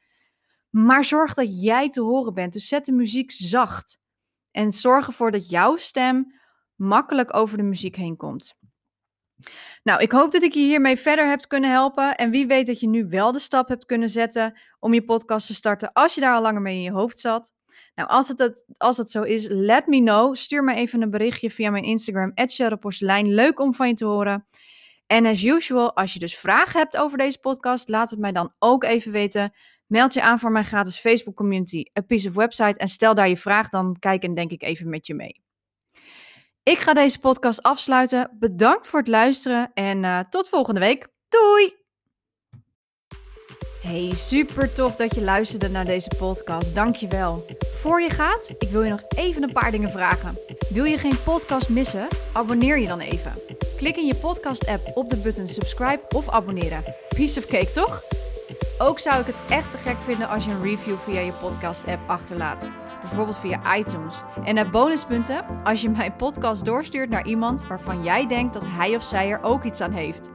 Maar 0.70 1.04
zorg 1.04 1.34
dat 1.34 1.62
jij 1.62 1.90
te 1.90 2.02
horen 2.02 2.34
bent. 2.34 2.54
Dus 2.54 2.68
zet 2.68 2.86
de 2.86 2.92
muziek 2.92 3.32
zacht. 3.32 4.00
En 4.52 4.72
zorg 4.72 5.08
ervoor 5.08 5.32
dat 5.32 5.50
jouw 5.50 5.76
stem 5.76 6.40
makkelijk 6.76 7.36
over 7.36 7.58
de 7.58 7.64
muziek 7.64 7.96
heen 7.96 8.18
komt. 8.18 8.58
Nou, 9.84 10.02
ik 10.02 10.12
hoop 10.12 10.32
dat 10.32 10.44
ik 10.44 10.54
je 10.54 10.60
hiermee 10.60 10.98
verder 10.98 11.30
heb 11.30 11.48
kunnen 11.48 11.70
helpen. 11.70 12.16
En 12.16 12.32
wie 12.32 12.48
weet 12.48 12.68
dat 12.68 12.80
je 12.80 12.88
nu 12.88 13.08
wel 13.08 13.32
de 13.32 13.40
stap 13.40 13.68
hebt 13.68 13.86
kunnen 13.86 14.10
zetten 14.10 14.60
om 14.80 14.94
je 14.94 15.06
podcast 15.06 15.48
te 15.48 15.54
starten 15.54 15.92
als 15.94 16.16
je 16.16 16.22
daar 16.22 16.36
al 16.36 16.42
langer 16.42 16.62
mee 16.62 16.76
in 16.76 16.82
je 16.82 16.92
hoofd 16.92 17.20
zat. 17.20 17.52
Nou, 18.00 18.12
als 18.12 18.28
het, 18.28 18.66
als 18.78 18.98
het 18.98 19.12
zo 19.12 19.22
is, 19.22 19.48
let 19.48 19.88
me 19.88 20.00
know. 20.00 20.36
Stuur 20.36 20.64
me 20.64 20.76
even 20.76 21.02
een 21.02 21.10
berichtje 21.10 21.52
via 21.52 21.70
mijn 21.70 21.84
Instagram, 21.84 22.34
Porselein. 22.80 23.34
Leuk 23.34 23.60
om 23.60 23.74
van 23.74 23.88
je 23.88 23.94
te 23.94 24.06
horen. 24.06 24.48
En 25.08 25.26
as 25.26 25.44
usual, 25.44 25.96
als 25.96 26.14
je 26.14 26.20
dus 26.20 26.38
vragen 26.38 26.80
hebt 26.80 26.98
over 26.98 27.18
deze 27.18 27.40
podcast, 27.40 27.90
laat 27.90 28.10
het 28.10 28.20
mij 28.20 28.32
dan 28.32 28.54
ook 28.60 28.84
even 28.84 29.12
weten. 29.12 29.54
Meld 29.88 30.14
je 30.14 30.22
aan 30.22 30.40
voor 30.40 30.52
mijn 30.52 30.66
gratis 30.66 31.00
Facebook 31.00 31.36
community, 31.36 31.84
A 32.00 32.02
Piece 32.02 32.28
of 32.28 32.36
Website, 32.36 32.80
en 32.80 32.88
stel 32.88 33.16
daar 33.16 33.30
je 33.30 33.38
vraag, 33.38 33.70
dan 33.70 33.96
kijk 34.00 34.24
en 34.24 34.34
denk 34.34 34.52
ik 34.52 34.64
even 34.64 34.90
met 34.90 35.08
je 35.08 35.14
mee. 35.14 35.42
Ik 36.64 36.78
ga 36.78 36.94
deze 36.94 37.20
podcast 37.20 37.64
afsluiten. 37.64 38.36
Bedankt 38.40 38.88
voor 38.88 39.00
het 39.00 39.08
luisteren 39.08 39.72
en 39.74 40.04
uh, 40.04 40.20
tot 40.20 40.50
volgende 40.50 40.80
week. 40.80 41.08
Doei! 41.30 41.79
Hey, 43.90 44.12
super 44.14 44.74
tof 44.74 44.96
dat 44.96 45.16
je 45.16 45.22
luisterde 45.22 45.70
naar 45.70 45.86
deze 45.86 46.12
podcast. 46.18 46.76
Dankjewel. 46.76 47.46
Voor 47.82 48.02
je 48.02 48.10
gaat, 48.10 48.54
ik 48.60 48.70
wil 48.70 48.84
je 48.84 48.90
nog 48.90 49.04
even 49.16 49.44
een 49.44 49.52
paar 49.52 49.72
dingen 49.72 49.90
vragen. 49.90 50.38
Wil 50.70 50.84
je 50.84 50.98
geen 50.98 51.24
podcast 51.24 51.70
missen? 51.70 52.08
Abonneer 52.34 52.78
je 52.80 52.88
dan 52.88 53.00
even. 53.00 53.34
Klik 53.78 53.98
in 53.98 54.06
je 54.06 54.16
podcast-app 54.16 54.92
op 54.94 55.10
de 55.10 55.18
button 55.18 55.48
subscribe 55.48 56.02
of 56.16 56.30
abonneren. 56.30 56.84
Piece 57.16 57.40
of 57.40 57.46
cake, 57.46 57.72
toch? 57.72 58.04
Ook 58.78 59.00
zou 59.00 59.20
ik 59.20 59.26
het 59.26 59.36
echt 59.50 59.72
te 59.72 59.78
gek 59.78 59.98
vinden 60.06 60.30
als 60.30 60.46
je 60.46 60.52
een 60.52 60.64
review 60.64 60.98
via 60.98 61.20
je 61.20 61.34
podcast-app 61.34 62.10
achterlaat. 62.10 62.70
Bijvoorbeeld 63.02 63.38
via 63.38 63.78
iTunes. 63.78 64.22
En 64.44 64.58
heb 64.58 64.72
bonuspunten 64.72 65.46
als 65.64 65.82
je 65.82 65.90
mijn 65.90 66.16
podcast 66.16 66.66
doorstuurt 66.66 67.10
naar 67.10 67.28
iemand 67.28 67.68
waarvan 67.68 68.04
jij 68.04 68.28
denkt 68.28 68.54
dat 68.54 68.66
hij 68.68 68.96
of 68.96 69.04
zij 69.04 69.30
er 69.30 69.44
ook 69.44 69.64
iets 69.64 69.82
aan 69.82 69.94
heeft. 69.94 70.30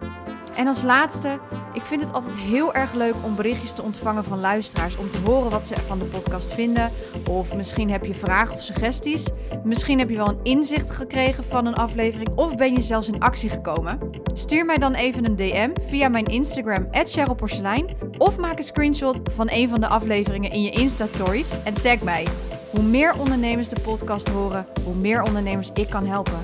En 0.54 0.66
als 0.66 0.82
laatste, 0.82 1.40
ik 1.74 1.84
vind 1.84 2.00
het 2.00 2.12
altijd 2.12 2.34
heel 2.34 2.74
erg 2.74 2.92
leuk 2.92 3.14
om 3.22 3.34
berichtjes 3.34 3.72
te 3.72 3.82
ontvangen 3.82 4.24
van 4.24 4.40
luisteraars. 4.40 4.96
Om 4.96 5.10
te 5.10 5.18
horen 5.24 5.50
wat 5.50 5.66
ze 5.66 5.74
van 5.86 5.98
de 5.98 6.04
podcast 6.04 6.52
vinden. 6.52 6.92
Of 7.30 7.56
misschien 7.56 7.90
heb 7.90 8.04
je 8.04 8.14
vragen 8.14 8.54
of 8.54 8.62
suggesties. 8.62 9.26
Misschien 9.64 9.98
heb 9.98 10.10
je 10.10 10.16
wel 10.16 10.28
een 10.28 10.40
inzicht 10.42 10.90
gekregen 10.90 11.44
van 11.44 11.66
een 11.66 11.74
aflevering. 11.74 12.28
Of 12.34 12.56
ben 12.56 12.74
je 12.74 12.80
zelfs 12.80 13.08
in 13.08 13.20
actie 13.20 13.50
gekomen. 13.50 13.98
Stuur 14.34 14.64
mij 14.64 14.78
dan 14.78 14.94
even 14.94 15.26
een 15.26 15.36
DM 15.36 15.70
via 15.86 16.08
mijn 16.08 16.24
Instagram, 16.24 16.88
Porselein. 17.36 17.86
Of 18.18 18.36
maak 18.36 18.58
een 18.58 18.64
screenshot 18.64 19.20
van 19.34 19.48
een 19.50 19.68
van 19.68 19.80
de 19.80 19.88
afleveringen 19.88 20.50
in 20.50 20.62
je 20.62 20.70
Insta-stories 20.70 21.50
en 21.64 21.74
tag 21.74 22.02
mij. 22.02 22.26
Hoe 22.70 22.82
meer 22.82 23.18
ondernemers 23.18 23.68
de 23.68 23.80
podcast 23.80 24.28
horen, 24.28 24.66
hoe 24.84 24.94
meer 24.94 25.22
ondernemers 25.22 25.70
ik 25.74 25.88
kan 25.88 26.06
helpen. 26.06 26.38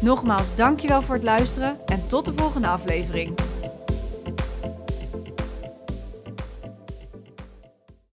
Nogmaals, 0.00 0.56
dankjewel 0.56 1.02
voor 1.02 1.14
het 1.14 1.24
luisteren 1.24 1.76
en 1.86 2.06
tot 2.06 2.24
de 2.24 2.32
volgende 2.36 2.68
aflevering. 2.68 3.55